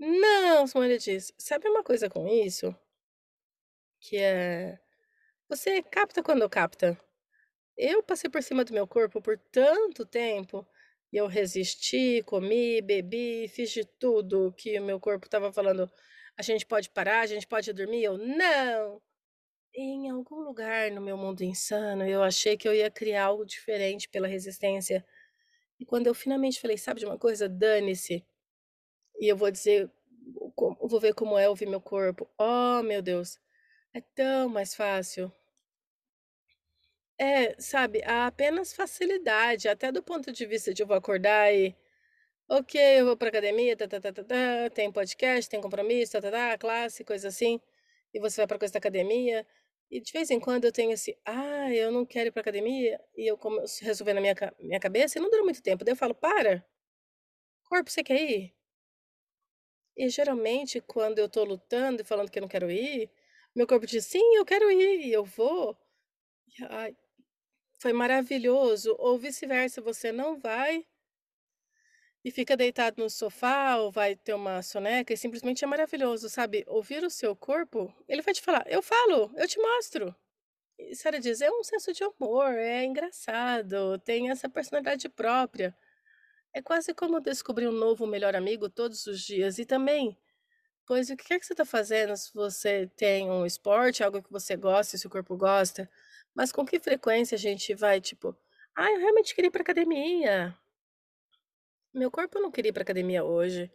"Não", 0.00 0.66
Simone 0.66 0.98
diz. 0.98 1.32
Sabe 1.38 1.68
uma 1.68 1.82
coisa 1.84 2.08
com 2.08 2.26
isso? 2.28 2.74
Que 4.00 4.16
é, 4.18 4.78
você 5.48 5.82
capta 5.82 6.22
quando 6.22 6.48
capta. 6.50 6.98
Eu 7.76 8.02
passei 8.02 8.30
por 8.30 8.42
cima 8.42 8.64
do 8.64 8.74
meu 8.74 8.86
corpo 8.88 9.22
por 9.22 9.38
tanto 9.52 10.06
tempo, 10.06 10.66
e 11.12 11.16
eu 11.18 11.26
resisti, 11.28 12.22
comi, 12.24 12.82
bebi, 12.82 13.48
fiz 13.48 13.70
de 13.72 13.84
tudo 13.84 14.52
que 14.56 14.78
o 14.80 14.84
meu 14.84 15.00
corpo 15.00 15.26
estava 15.26 15.52
falando: 15.52 15.90
"A 16.38 16.42
gente 16.42 16.66
pode 16.66 16.90
parar, 16.90 17.20
a 17.22 17.26
gente 17.26 17.46
pode 17.48 17.72
dormir", 17.72 18.04
eu: 18.04 18.18
"Não!". 18.18 19.02
Em 19.80 20.10
algum 20.10 20.40
lugar 20.40 20.90
no 20.90 21.00
meu 21.00 21.16
mundo 21.16 21.42
insano, 21.44 22.04
eu 22.04 22.20
achei 22.20 22.56
que 22.56 22.66
eu 22.66 22.74
ia 22.74 22.90
criar 22.90 23.26
algo 23.26 23.46
diferente 23.46 24.08
pela 24.08 24.26
resistência. 24.26 25.06
E 25.80 25.86
quando 25.86 26.08
eu 26.08 26.14
finalmente 26.14 26.60
falei: 26.60 26.78
"Sabe 26.78 27.00
de 27.00 27.06
uma 27.06 27.18
coisa? 27.18 27.48
Dane-se, 27.48 28.24
e 29.20 29.28
eu 29.28 29.36
vou 29.36 29.50
dizer 29.50 29.90
vou 30.80 31.00
ver 31.00 31.14
como 31.14 31.38
é 31.38 31.48
ouvir 31.48 31.66
meu 31.68 31.80
corpo". 31.80 32.28
Oh, 32.38 32.82
meu 32.82 33.02
Deus, 33.02 33.40
é 33.94 34.00
tão 34.00 34.48
mais 34.48 34.74
fácil. 34.74 35.32
É, 37.20 37.54
sabe, 37.60 38.00
há 38.04 38.26
apenas 38.28 38.72
facilidade, 38.72 39.68
até 39.68 39.90
do 39.90 40.02
ponto 40.02 40.30
de 40.32 40.46
vista 40.46 40.72
de 40.72 40.82
eu 40.82 40.86
vou 40.86 40.96
acordar 40.96 41.52
e, 41.52 41.74
ok, 42.48 42.80
eu 43.00 43.06
vou 43.06 43.16
pra 43.16 43.28
academia, 43.28 43.76
tá, 43.76 43.88
tá, 43.88 44.00
tá, 44.00 44.12
tá, 44.12 44.24
tá, 44.24 44.70
tem 44.74 44.92
podcast, 44.92 45.50
tem 45.50 45.60
compromisso, 45.60 46.12
tá, 46.12 46.20
tá, 46.22 46.30
tá, 46.30 46.58
classe, 46.58 47.04
coisa 47.04 47.28
assim, 47.28 47.60
e 48.14 48.20
você 48.20 48.38
vai 48.42 48.46
pra 48.48 48.58
coisa 48.58 48.72
da 48.74 48.78
academia, 48.78 49.46
e 49.90 50.00
de 50.00 50.12
vez 50.12 50.30
em 50.30 50.40
quando 50.40 50.64
eu 50.66 50.72
tenho 50.72 50.92
esse, 50.92 51.18
ah, 51.24 51.72
eu 51.72 51.90
não 51.92 52.06
quero 52.06 52.28
ir 52.28 52.32
pra 52.32 52.40
academia, 52.42 53.00
e 53.16 53.26
eu 53.30 53.36
começo 53.38 53.82
a 53.84 53.86
resolver 53.86 54.14
na 54.14 54.20
minha, 54.20 54.34
minha 54.60 54.80
cabeça, 54.80 55.18
e 55.18 55.22
não 55.22 55.30
dura 55.30 55.44
muito 55.44 55.62
tempo, 55.62 55.84
daí 55.84 55.92
eu 55.92 55.96
falo, 55.96 56.14
para, 56.14 56.64
corpo, 57.64 57.90
você 57.90 58.02
quer 58.02 58.20
ir? 58.30 58.54
E 59.96 60.08
geralmente, 60.08 60.80
quando 60.80 61.18
eu 61.18 61.28
tô 61.28 61.44
lutando 61.44 62.02
e 62.02 62.04
falando 62.04 62.30
que 62.30 62.38
eu 62.38 62.42
não 62.42 62.48
quero 62.48 62.70
ir, 62.70 63.10
meu 63.54 63.66
corpo 63.66 63.86
diz, 63.86 64.06
sim, 64.06 64.36
eu 64.36 64.44
quero 64.44 64.70
ir, 64.70 65.06
e 65.06 65.12
eu 65.12 65.24
vou, 65.24 65.76
e, 66.60 66.64
ai, 66.66 66.96
Foi 67.80 67.92
maravilhoso, 67.94 68.96
ou 68.98 69.18
vice-versa, 69.18 69.80
você 69.82 70.12
não 70.12 70.38
vai 70.38 70.86
e 72.28 72.30
fica 72.30 72.54
deitado 72.56 73.02
no 73.02 73.08
sofá 73.08 73.76
ou 73.78 73.90
vai 73.90 74.14
ter 74.14 74.34
uma 74.34 74.60
soneca 74.62 75.12
e 75.14 75.16
simplesmente 75.16 75.64
é 75.64 75.66
maravilhoso, 75.66 76.28
sabe? 76.28 76.62
Ouvir 76.68 77.02
o 77.02 77.08
seu 77.10 77.34
corpo, 77.34 77.92
ele 78.06 78.20
vai 78.22 78.34
te 78.34 78.42
falar: 78.42 78.64
"Eu 78.68 78.82
falo, 78.82 79.32
eu 79.36 79.48
te 79.48 79.58
mostro". 79.58 80.14
E 80.78 80.94
Sarah 80.96 81.18
diz: 81.20 81.40
"É 81.42 81.50
um 81.50 81.64
senso 81.64 81.92
de 81.92 82.04
humor, 82.04 82.52
é 82.54 82.84
engraçado, 82.84 83.98
tem 84.00 84.30
essa 84.30 84.48
personalidade 84.48 85.08
própria". 85.08 85.76
É 86.54 86.62
quase 86.62 86.94
como 86.94 87.20
descobrir 87.20 87.68
um 87.68 87.72
novo 87.72 88.06
melhor 88.06 88.36
amigo 88.36 88.70
todos 88.70 89.06
os 89.06 89.20
dias 89.22 89.58
e 89.58 89.66
também, 89.66 90.18
pois 90.86 91.10
o 91.10 91.16
que 91.16 91.24
quer 91.24 91.40
que 91.40 91.46
você 91.46 91.54
está 91.54 91.64
fazendo, 91.66 92.16
se 92.16 92.32
você 92.34 92.88
tem 92.96 93.30
um 93.30 93.46
esporte, 93.46 94.04
algo 94.04 94.22
que 94.22 94.32
você 94.32 94.56
gosta, 94.56 94.98
se 94.98 95.06
o 95.06 95.10
corpo 95.10 95.36
gosta, 95.36 95.90
mas 96.34 96.52
com 96.52 96.66
que 96.66 96.80
frequência 96.80 97.36
a 97.36 97.38
gente 97.38 97.74
vai, 97.74 98.00
tipo: 98.00 98.36
"Ah, 98.76 98.90
eu 98.92 99.00
realmente 99.00 99.34
queria 99.34 99.48
ir 99.48 99.52
pra 99.52 99.62
academia". 99.62 100.56
Meu 101.98 102.10
corpo 102.10 102.40
não 102.40 102.50
queria 102.50 102.70
ir 102.70 102.72
pra 102.72 102.82
academia 102.82 103.24
hoje. 103.24 103.70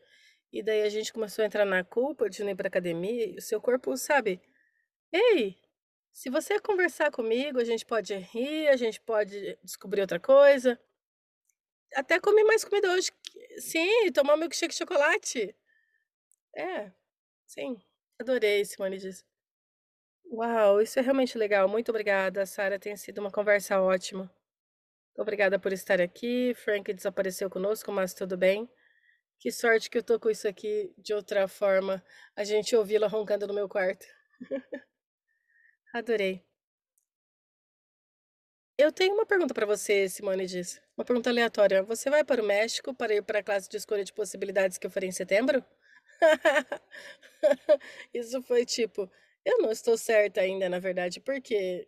E 0.52 0.64
daí 0.64 0.84
a 0.84 0.90
gente 0.90 1.14
começou 1.14 1.44
a 1.44 1.46
entrar 1.48 1.66
na 1.66 1.84
culpa 1.84 2.30
de 2.30 2.44
não 2.44 2.52
ir 2.52 2.56
pra 2.56 2.68
academia 2.70 3.28
e 3.28 3.38
o 3.38 3.42
seu 3.42 3.62
corpo, 3.62 3.98
sabe: 3.98 4.42
"Ei, 5.14 5.58
se 6.14 6.30
você 6.30 6.60
conversar 6.60 7.12
comigo, 7.12 7.60
a 7.60 7.66
gente 7.66 7.86
pode 7.86 8.16
rir, 8.16 8.68
a 8.70 8.78
gente 8.78 9.02
pode 9.02 9.58
descobrir 9.64 10.02
outra 10.02 10.20
coisa". 10.20 10.80
Até 11.96 12.20
comer 12.20 12.44
mais 12.44 12.64
comida 12.64 12.92
hoje 12.92 13.12
sim, 13.60 14.12
tomar 14.12 14.38
milkshake 14.38 14.74
de 14.74 14.78
chocolate. 14.80 15.56
É, 16.56 16.92
sim. 17.48 17.78
Adorei, 18.20 18.66
Simone 18.66 18.98
disse. 19.00 19.24
Uau, 20.26 20.82
isso 20.82 21.00
é 21.00 21.02
realmente 21.02 21.38
legal. 21.38 21.68
Muito 21.70 21.90
obrigada, 21.90 22.46
Sarah, 22.46 22.78
tem 22.80 22.96
sido 22.98 23.20
uma 23.20 23.32
conversa 23.32 23.80
ótima. 23.82 24.30
Obrigada 25.18 25.60
por 25.60 25.72
estar 25.72 26.02
aqui. 26.02 26.54
Frank 26.56 26.92
desapareceu 26.94 27.50
conosco, 27.50 27.92
mas 27.92 28.14
tudo 28.14 28.38
bem. 28.38 28.70
Que 29.40 29.52
sorte 29.52 29.90
que 29.90 29.98
eu 29.98 30.04
tô 30.04 30.20
com 30.20 30.30
isso 30.30 30.48
aqui 30.48 30.94
de 30.98 31.14
outra 31.14 31.48
forma. 31.48 32.04
A 32.36 32.44
gente 32.44 32.76
ouvi-la 32.76 33.08
roncando 33.08 33.46
no 33.48 33.54
meu 33.54 33.70
quarto. 33.70 34.06
Adorei. 35.94 36.44
Eu 38.78 38.92
tenho 38.92 39.14
uma 39.14 39.26
pergunta 39.26 39.54
para 39.54 39.66
você, 39.66 40.10
Simone 40.10 40.46
diz. 40.48 40.82
Uma 40.98 41.06
pergunta 41.06 41.30
aleatória. 41.30 41.84
Você 41.84 42.10
vai 42.10 42.24
para 42.24 42.42
o 42.42 42.46
México 42.46 42.94
para 42.94 43.14
ir 43.14 43.22
para 43.24 43.40
a 43.40 43.44
classe 43.44 43.70
de 43.70 43.78
escolha 43.78 44.04
de 44.04 44.14
possibilidades 44.14 44.78
que 44.78 44.88
eu 44.88 44.92
farei 44.92 45.10
em 45.10 45.12
setembro? 45.12 45.64
Isso 48.14 48.42
foi 48.44 48.66
tipo, 48.66 49.10
eu 49.46 49.60
não 49.60 49.72
estou 49.72 49.98
certa 49.98 50.42
ainda, 50.42 50.70
na 50.70 50.80
verdade, 50.80 51.20
porque 51.20 51.88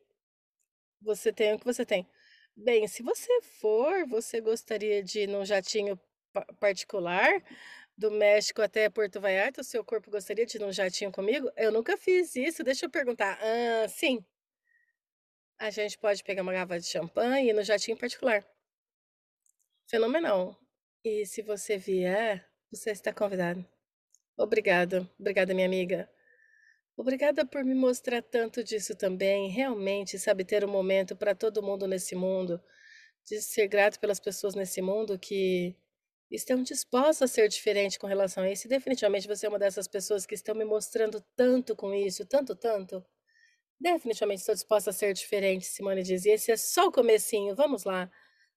você 1.01 1.31
tem 1.31 1.53
o 1.53 1.59
que 1.59 1.65
você 1.65 1.85
tem. 1.85 2.07
Bem, 2.55 2.87
se 2.87 3.03
você 3.03 3.41
for, 3.41 4.07
você 4.07 4.39
gostaria 4.41 5.03
de 5.03 5.21
ir 5.21 5.27
num 5.27 5.45
jatinho 5.45 5.99
pa- 6.33 6.45
particular 6.59 7.43
do 7.97 8.11
México 8.11 8.61
até 8.61 8.89
Porto 8.89 9.19
Vallarta? 9.21 9.61
O 9.61 9.63
seu 9.63 9.83
corpo 9.83 10.09
gostaria 10.11 10.45
de 10.45 10.57
ir 10.57 10.61
num 10.61 10.71
jatinho 10.71 11.11
comigo? 11.11 11.49
Eu 11.57 11.71
nunca 11.71 11.97
fiz 11.97 12.35
isso. 12.35 12.63
Deixa 12.63 12.85
eu 12.85 12.89
perguntar. 12.89 13.37
Ah, 13.41 13.87
sim. 13.89 14.23
A 15.59 15.69
gente 15.69 15.97
pode 15.97 16.23
pegar 16.23 16.43
uma 16.43 16.53
garrafa 16.53 16.79
de 16.79 16.85
champanhe 16.85 17.47
e 17.47 17.49
ir 17.49 17.53
no 17.53 17.61
jatinho 17.61 17.97
particular. 17.97 18.41
Fenomenal. 19.87 20.55
E 21.03 21.25
se 21.25 21.41
você 21.41 21.75
vier, 21.77 22.47
você 22.71 22.91
está 22.91 23.11
convidado. 23.13 23.65
Obrigada, 24.37 25.09
obrigada, 25.19 25.53
minha 25.53 25.67
amiga. 25.67 26.09
Obrigada 26.97 27.45
por 27.45 27.63
me 27.63 27.75
mostrar 27.75 28.21
tanto 28.21 28.63
disso 28.63 28.95
também. 28.95 29.49
Realmente, 29.49 30.17
sabe, 30.17 30.45
ter 30.45 30.63
um 30.63 30.71
momento 30.71 31.15
para 31.15 31.35
todo 31.35 31.61
mundo 31.61 31.87
nesse 31.87 32.15
mundo, 32.15 32.61
de 33.25 33.41
ser 33.41 33.67
grato 33.67 33.99
pelas 33.99 34.19
pessoas 34.19 34.55
nesse 34.55 34.81
mundo 34.81 35.19
que 35.19 35.75
estão 36.31 36.63
dispostas 36.63 37.23
a 37.23 37.33
ser 37.33 37.49
diferente 37.49 37.99
com 37.99 38.07
relação 38.07 38.43
a 38.43 38.51
isso. 38.51 38.67
E 38.67 38.69
definitivamente 38.69 39.27
você 39.27 39.45
é 39.45 39.49
uma 39.49 39.59
dessas 39.59 39.87
pessoas 39.87 40.25
que 40.25 40.35
estão 40.35 40.55
me 40.55 40.65
mostrando 40.65 41.21
tanto 41.35 41.75
com 41.75 41.93
isso, 41.93 42.25
tanto, 42.25 42.55
tanto. 42.55 43.05
Definitivamente 43.79 44.39
estou 44.39 44.55
disposta 44.55 44.89
a 44.89 44.93
ser 44.93 45.13
diferente, 45.13 45.65
Simone 45.65 46.01
diz. 46.03 46.25
E 46.25 46.29
esse 46.29 46.51
é 46.51 46.57
só 46.57 46.87
o 46.87 46.91
comecinho. 46.91 47.55
Vamos 47.55 47.83
lá. 47.83 48.09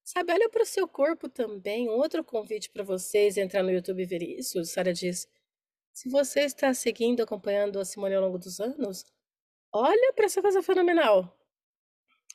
Sabe, 0.03 0.33
olha 0.33 0.49
para 0.49 0.63
o 0.63 0.65
seu 0.65 0.87
corpo 0.87 1.29
também. 1.29 1.89
Um 1.89 1.93
outro 1.93 2.23
convite 2.23 2.69
para 2.69 2.83
vocês 2.83 3.37
entrar 3.37 3.63
no 3.63 3.71
YouTube 3.71 4.01
e 4.01 4.05
ver 4.05 4.23
isso, 4.23 4.63
Sara 4.65 4.93
diz. 4.93 5.27
Se 5.99 6.07
você 6.07 6.43
está 6.43 6.73
seguindo, 6.73 7.21
acompanhando 7.21 7.77
a 7.77 7.83
Simone 7.83 8.15
ao 8.15 8.21
longo 8.21 8.39
dos 8.39 8.61
anos, 8.61 9.05
olha 9.73 10.13
para 10.13 10.25
essa 10.25 10.41
coisa 10.41 10.61
fenomenal. 10.63 11.37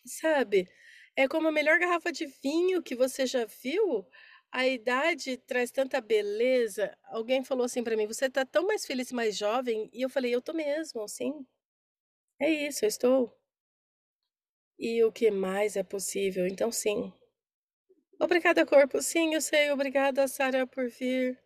Sabe, 0.07 0.69
é 1.17 1.27
como 1.29 1.49
a 1.49 1.53
melhor 1.53 1.79
garrafa 1.79 2.13
de 2.13 2.27
vinho 2.43 2.83
que 2.83 2.95
você 2.95 3.27
já 3.27 3.45
viu. 3.47 4.07
A 4.53 4.67
idade 4.67 5.37
traz 5.39 5.71
tanta 5.71 6.01
beleza. 6.01 6.97
Alguém 7.05 7.43
falou 7.45 7.65
assim 7.65 7.83
para 7.83 7.97
mim: 7.97 8.07
"Você 8.07 8.29
tá 8.31 8.45
tão 8.47 8.67
mais 8.67 8.87
feliz 8.87 9.11
mais 9.13 9.37
jovem", 9.37 9.89
e 9.93 10.03
eu 10.03 10.11
falei: 10.11 10.35
"Eu 10.35 10.43
tô 10.43 10.53
mesmo, 10.53 11.09
sim. 11.09 11.47
É 12.41 12.51
isso, 12.51 12.85
eu 12.85 12.89
estou". 12.89 13.37
E 14.79 15.03
o 15.03 15.11
que 15.11 15.31
mais 15.33 15.75
é 15.77 15.83
possível, 15.83 16.47
então 16.47 16.71
sim. 16.71 17.13
Obrigada, 18.21 18.67
corpo. 18.67 19.01
Sim, 19.03 19.35
eu 19.35 19.41
sei. 19.41 19.71
Obrigada, 19.71 20.27
Sara, 20.29 20.67
por 20.67 20.89
vir. 20.89 21.39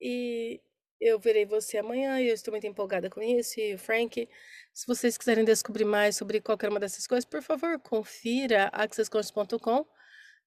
E 0.00 0.60
eu 1.00 1.18
verei 1.18 1.44
você 1.44 1.78
amanhã 1.78 2.20
e 2.20 2.28
eu 2.28 2.34
estou 2.34 2.52
muito 2.52 2.66
empolgada 2.66 3.10
com 3.10 3.22
isso. 3.22 3.60
E 3.60 3.74
o 3.74 3.78
Frank, 3.78 4.28
se 4.72 4.86
vocês 4.86 5.16
quiserem 5.16 5.44
descobrir 5.44 5.84
mais 5.84 6.16
sobre 6.16 6.40
qualquer 6.40 6.70
uma 6.70 6.80
dessas 6.80 7.06
coisas, 7.06 7.24
por 7.24 7.42
favor, 7.42 7.78
confira 7.80 8.68
accesscoach.com. 8.72 9.86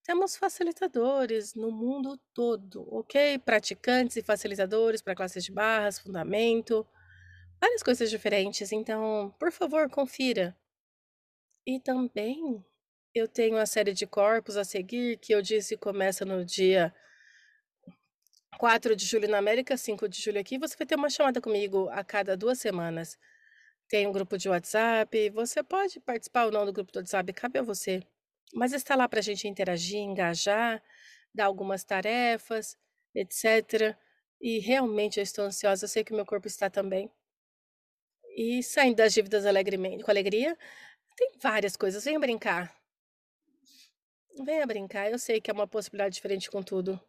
Temos 0.03 0.35
facilitadores 0.37 1.53
no 1.53 1.71
mundo 1.71 2.17
todo, 2.33 2.87
ok? 2.93 3.37
Praticantes 3.39 4.17
e 4.17 4.23
facilitadores 4.23 5.01
para 5.01 5.15
classes 5.15 5.43
de 5.43 5.51
barras, 5.51 5.99
fundamento, 5.99 6.87
várias 7.61 7.83
coisas 7.83 8.09
diferentes. 8.09 8.71
Então, 8.71 9.33
por 9.39 9.51
favor, 9.51 9.89
confira. 9.89 10.55
E 11.65 11.79
também 11.79 12.65
eu 13.13 13.27
tenho 13.27 13.57
a 13.57 13.65
série 13.65 13.93
de 13.93 14.07
corpos 14.07 14.57
a 14.57 14.63
seguir 14.63 15.17
que 15.17 15.33
eu 15.33 15.41
disse 15.41 15.77
começa 15.77 16.25
no 16.25 16.43
dia 16.45 16.93
4 18.59 18.93
de 18.93 19.05
julho 19.05 19.29
na 19.29 19.37
América, 19.37 19.77
5 19.77 20.09
de 20.09 20.21
julho 20.21 20.37
aqui. 20.37 20.57
Você 20.57 20.75
vai 20.75 20.85
ter 20.85 20.95
uma 20.95 21.09
chamada 21.09 21.39
comigo 21.39 21.87
a 21.91 22.03
cada 22.03 22.35
duas 22.35 22.59
semanas. 22.59 23.17
Tem 23.87 24.05
um 24.05 24.11
grupo 24.11 24.37
de 24.37 24.49
WhatsApp. 24.49 25.29
Você 25.29 25.63
pode 25.63 25.97
participar 26.01 26.43
ou 26.43 26.51
não 26.51 26.65
do 26.65 26.73
grupo 26.73 26.91
do 26.91 26.97
WhatsApp, 26.97 27.31
cabe 27.31 27.59
a 27.59 27.61
você. 27.63 28.03
Mas 28.53 28.73
está 28.73 28.97
lá 28.97 29.07
para 29.07 29.19
a 29.19 29.23
gente 29.23 29.47
interagir, 29.47 29.99
engajar, 29.99 30.83
dar 31.33 31.45
algumas 31.45 31.85
tarefas, 31.85 32.77
etc. 33.15 33.95
E 34.41 34.59
realmente 34.59 35.21
eu 35.21 35.23
estou 35.23 35.45
ansiosa. 35.45 35.85
Eu 35.85 35.89
sei 35.89 36.03
que 36.03 36.11
o 36.11 36.15
meu 36.15 36.25
corpo 36.25 36.47
está 36.47 36.69
também. 36.69 37.09
E 38.35 38.61
saindo 38.61 38.97
das 38.97 39.13
dívidas 39.13 39.45
alegremente, 39.45 40.03
com 40.03 40.11
alegria, 40.11 40.57
tem 41.15 41.31
várias 41.41 41.77
coisas. 41.77 42.03
Venha 42.03 42.19
brincar. 42.19 42.75
Venha 44.43 44.67
brincar. 44.67 45.09
Eu 45.09 45.17
sei 45.17 45.39
que 45.39 45.49
é 45.49 45.53
uma 45.53 45.67
possibilidade 45.67 46.15
diferente 46.15 46.51
com 46.51 46.61
tudo. 46.61 46.99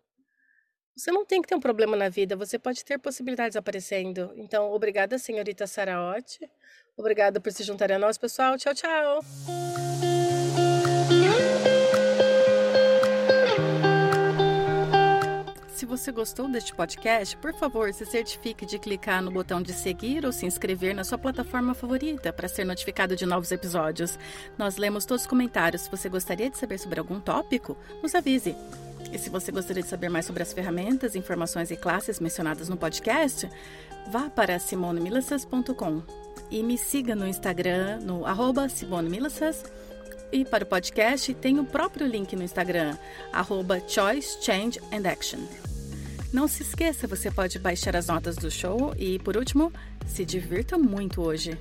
Você 0.97 1.11
não 1.11 1.25
tem 1.25 1.41
que 1.41 1.49
ter 1.49 1.55
um 1.55 1.61
problema 1.61 1.97
na 1.97 2.09
vida, 2.09 2.37
você 2.37 2.59
pode 2.59 2.85
ter 2.85 2.99
possibilidades 2.99 3.57
aparecendo. 3.57 4.33
Então, 4.37 4.71
obrigada, 4.73 5.19
senhorita 5.19 5.67
Saraote. 5.67 6.51
Obrigada 6.97 7.41
por 7.41 7.53
se 7.53 7.63
juntar 7.63 7.91
a 7.91 7.99
nós, 7.99 8.19
pessoal. 8.19 8.59
Tchau, 8.59 8.75
tchau. 8.75 9.21
Se 15.75 15.87
você 15.87 16.13
gostou 16.13 16.47
deste 16.47 16.75
podcast, 16.75 17.35
por 17.39 17.55
favor, 17.55 17.91
se 17.95 18.05
certifique 18.05 18.67
de 18.67 18.79
clicar 18.79 19.23
no 19.23 19.31
botão 19.31 19.63
de 19.63 19.73
seguir 19.73 20.27
ou 20.27 20.33
se 20.33 20.45
inscrever 20.45 20.95
na 20.95 21.05
sua 21.05 21.17
plataforma 21.17 21.73
favorita 21.73 22.31
para 22.35 22.49
ser 22.49 22.65
notificado 22.65 23.17
de 23.17 23.25
novos 23.25 23.51
episódios. 23.51 24.19
Nós 24.59 24.77
lemos 24.77 25.07
todos 25.07 25.23
os 25.23 25.27
comentários. 25.27 25.83
Se 25.83 25.91
você 25.91 26.11
gostaria 26.11 26.51
de 26.51 26.59
saber 26.59 26.79
sobre 26.79 27.01
algum 27.01 27.19
tópico, 27.19 27.79
nos 28.03 28.15
avise. 28.15 28.55
E 29.13 29.19
se 29.19 29.29
você 29.29 29.51
gostaria 29.51 29.83
de 29.83 29.89
saber 29.89 30.09
mais 30.09 30.27
sobre 30.27 30.43
as 30.43 30.53
ferramentas, 30.53 31.17
informações 31.17 31.71
e 31.71 31.77
classes 31.77 32.21
mencionadas 32.21 32.69
no 32.69 32.77
podcast, 32.77 33.49
vá 34.11 34.31
para 34.31 34.59
simonemilacas.com 34.59 36.03
e 36.51 36.63
me 36.63 36.77
siga 36.77 37.15
no 37.15 37.27
Instagram, 37.27 38.01
no 38.01 38.27
arroba 38.27 38.69
simonemilacas. 38.69 39.65
E 40.33 40.45
para 40.45 40.63
o 40.63 40.67
podcast, 40.67 41.35
tem 41.35 41.59
o 41.59 41.65
próprio 41.65 42.07
link 42.07 42.37
no 42.37 42.43
Instagram, 42.43 42.97
arroba 43.33 43.81
Choice, 43.87 44.39
Change 44.41 44.81
and 44.93 45.09
Action. 45.09 45.41
Não 46.33 46.47
se 46.47 46.63
esqueça, 46.63 47.09
você 47.09 47.31
pode 47.31 47.59
baixar 47.59 47.97
as 47.97 48.07
notas 48.07 48.37
do 48.37 48.49
show 48.49 48.95
e, 48.97 49.19
por 49.19 49.37
último, 49.37 49.73
se 50.07 50.25
divirta 50.25 50.79
muito 50.79 51.21
hoje. 51.21 51.59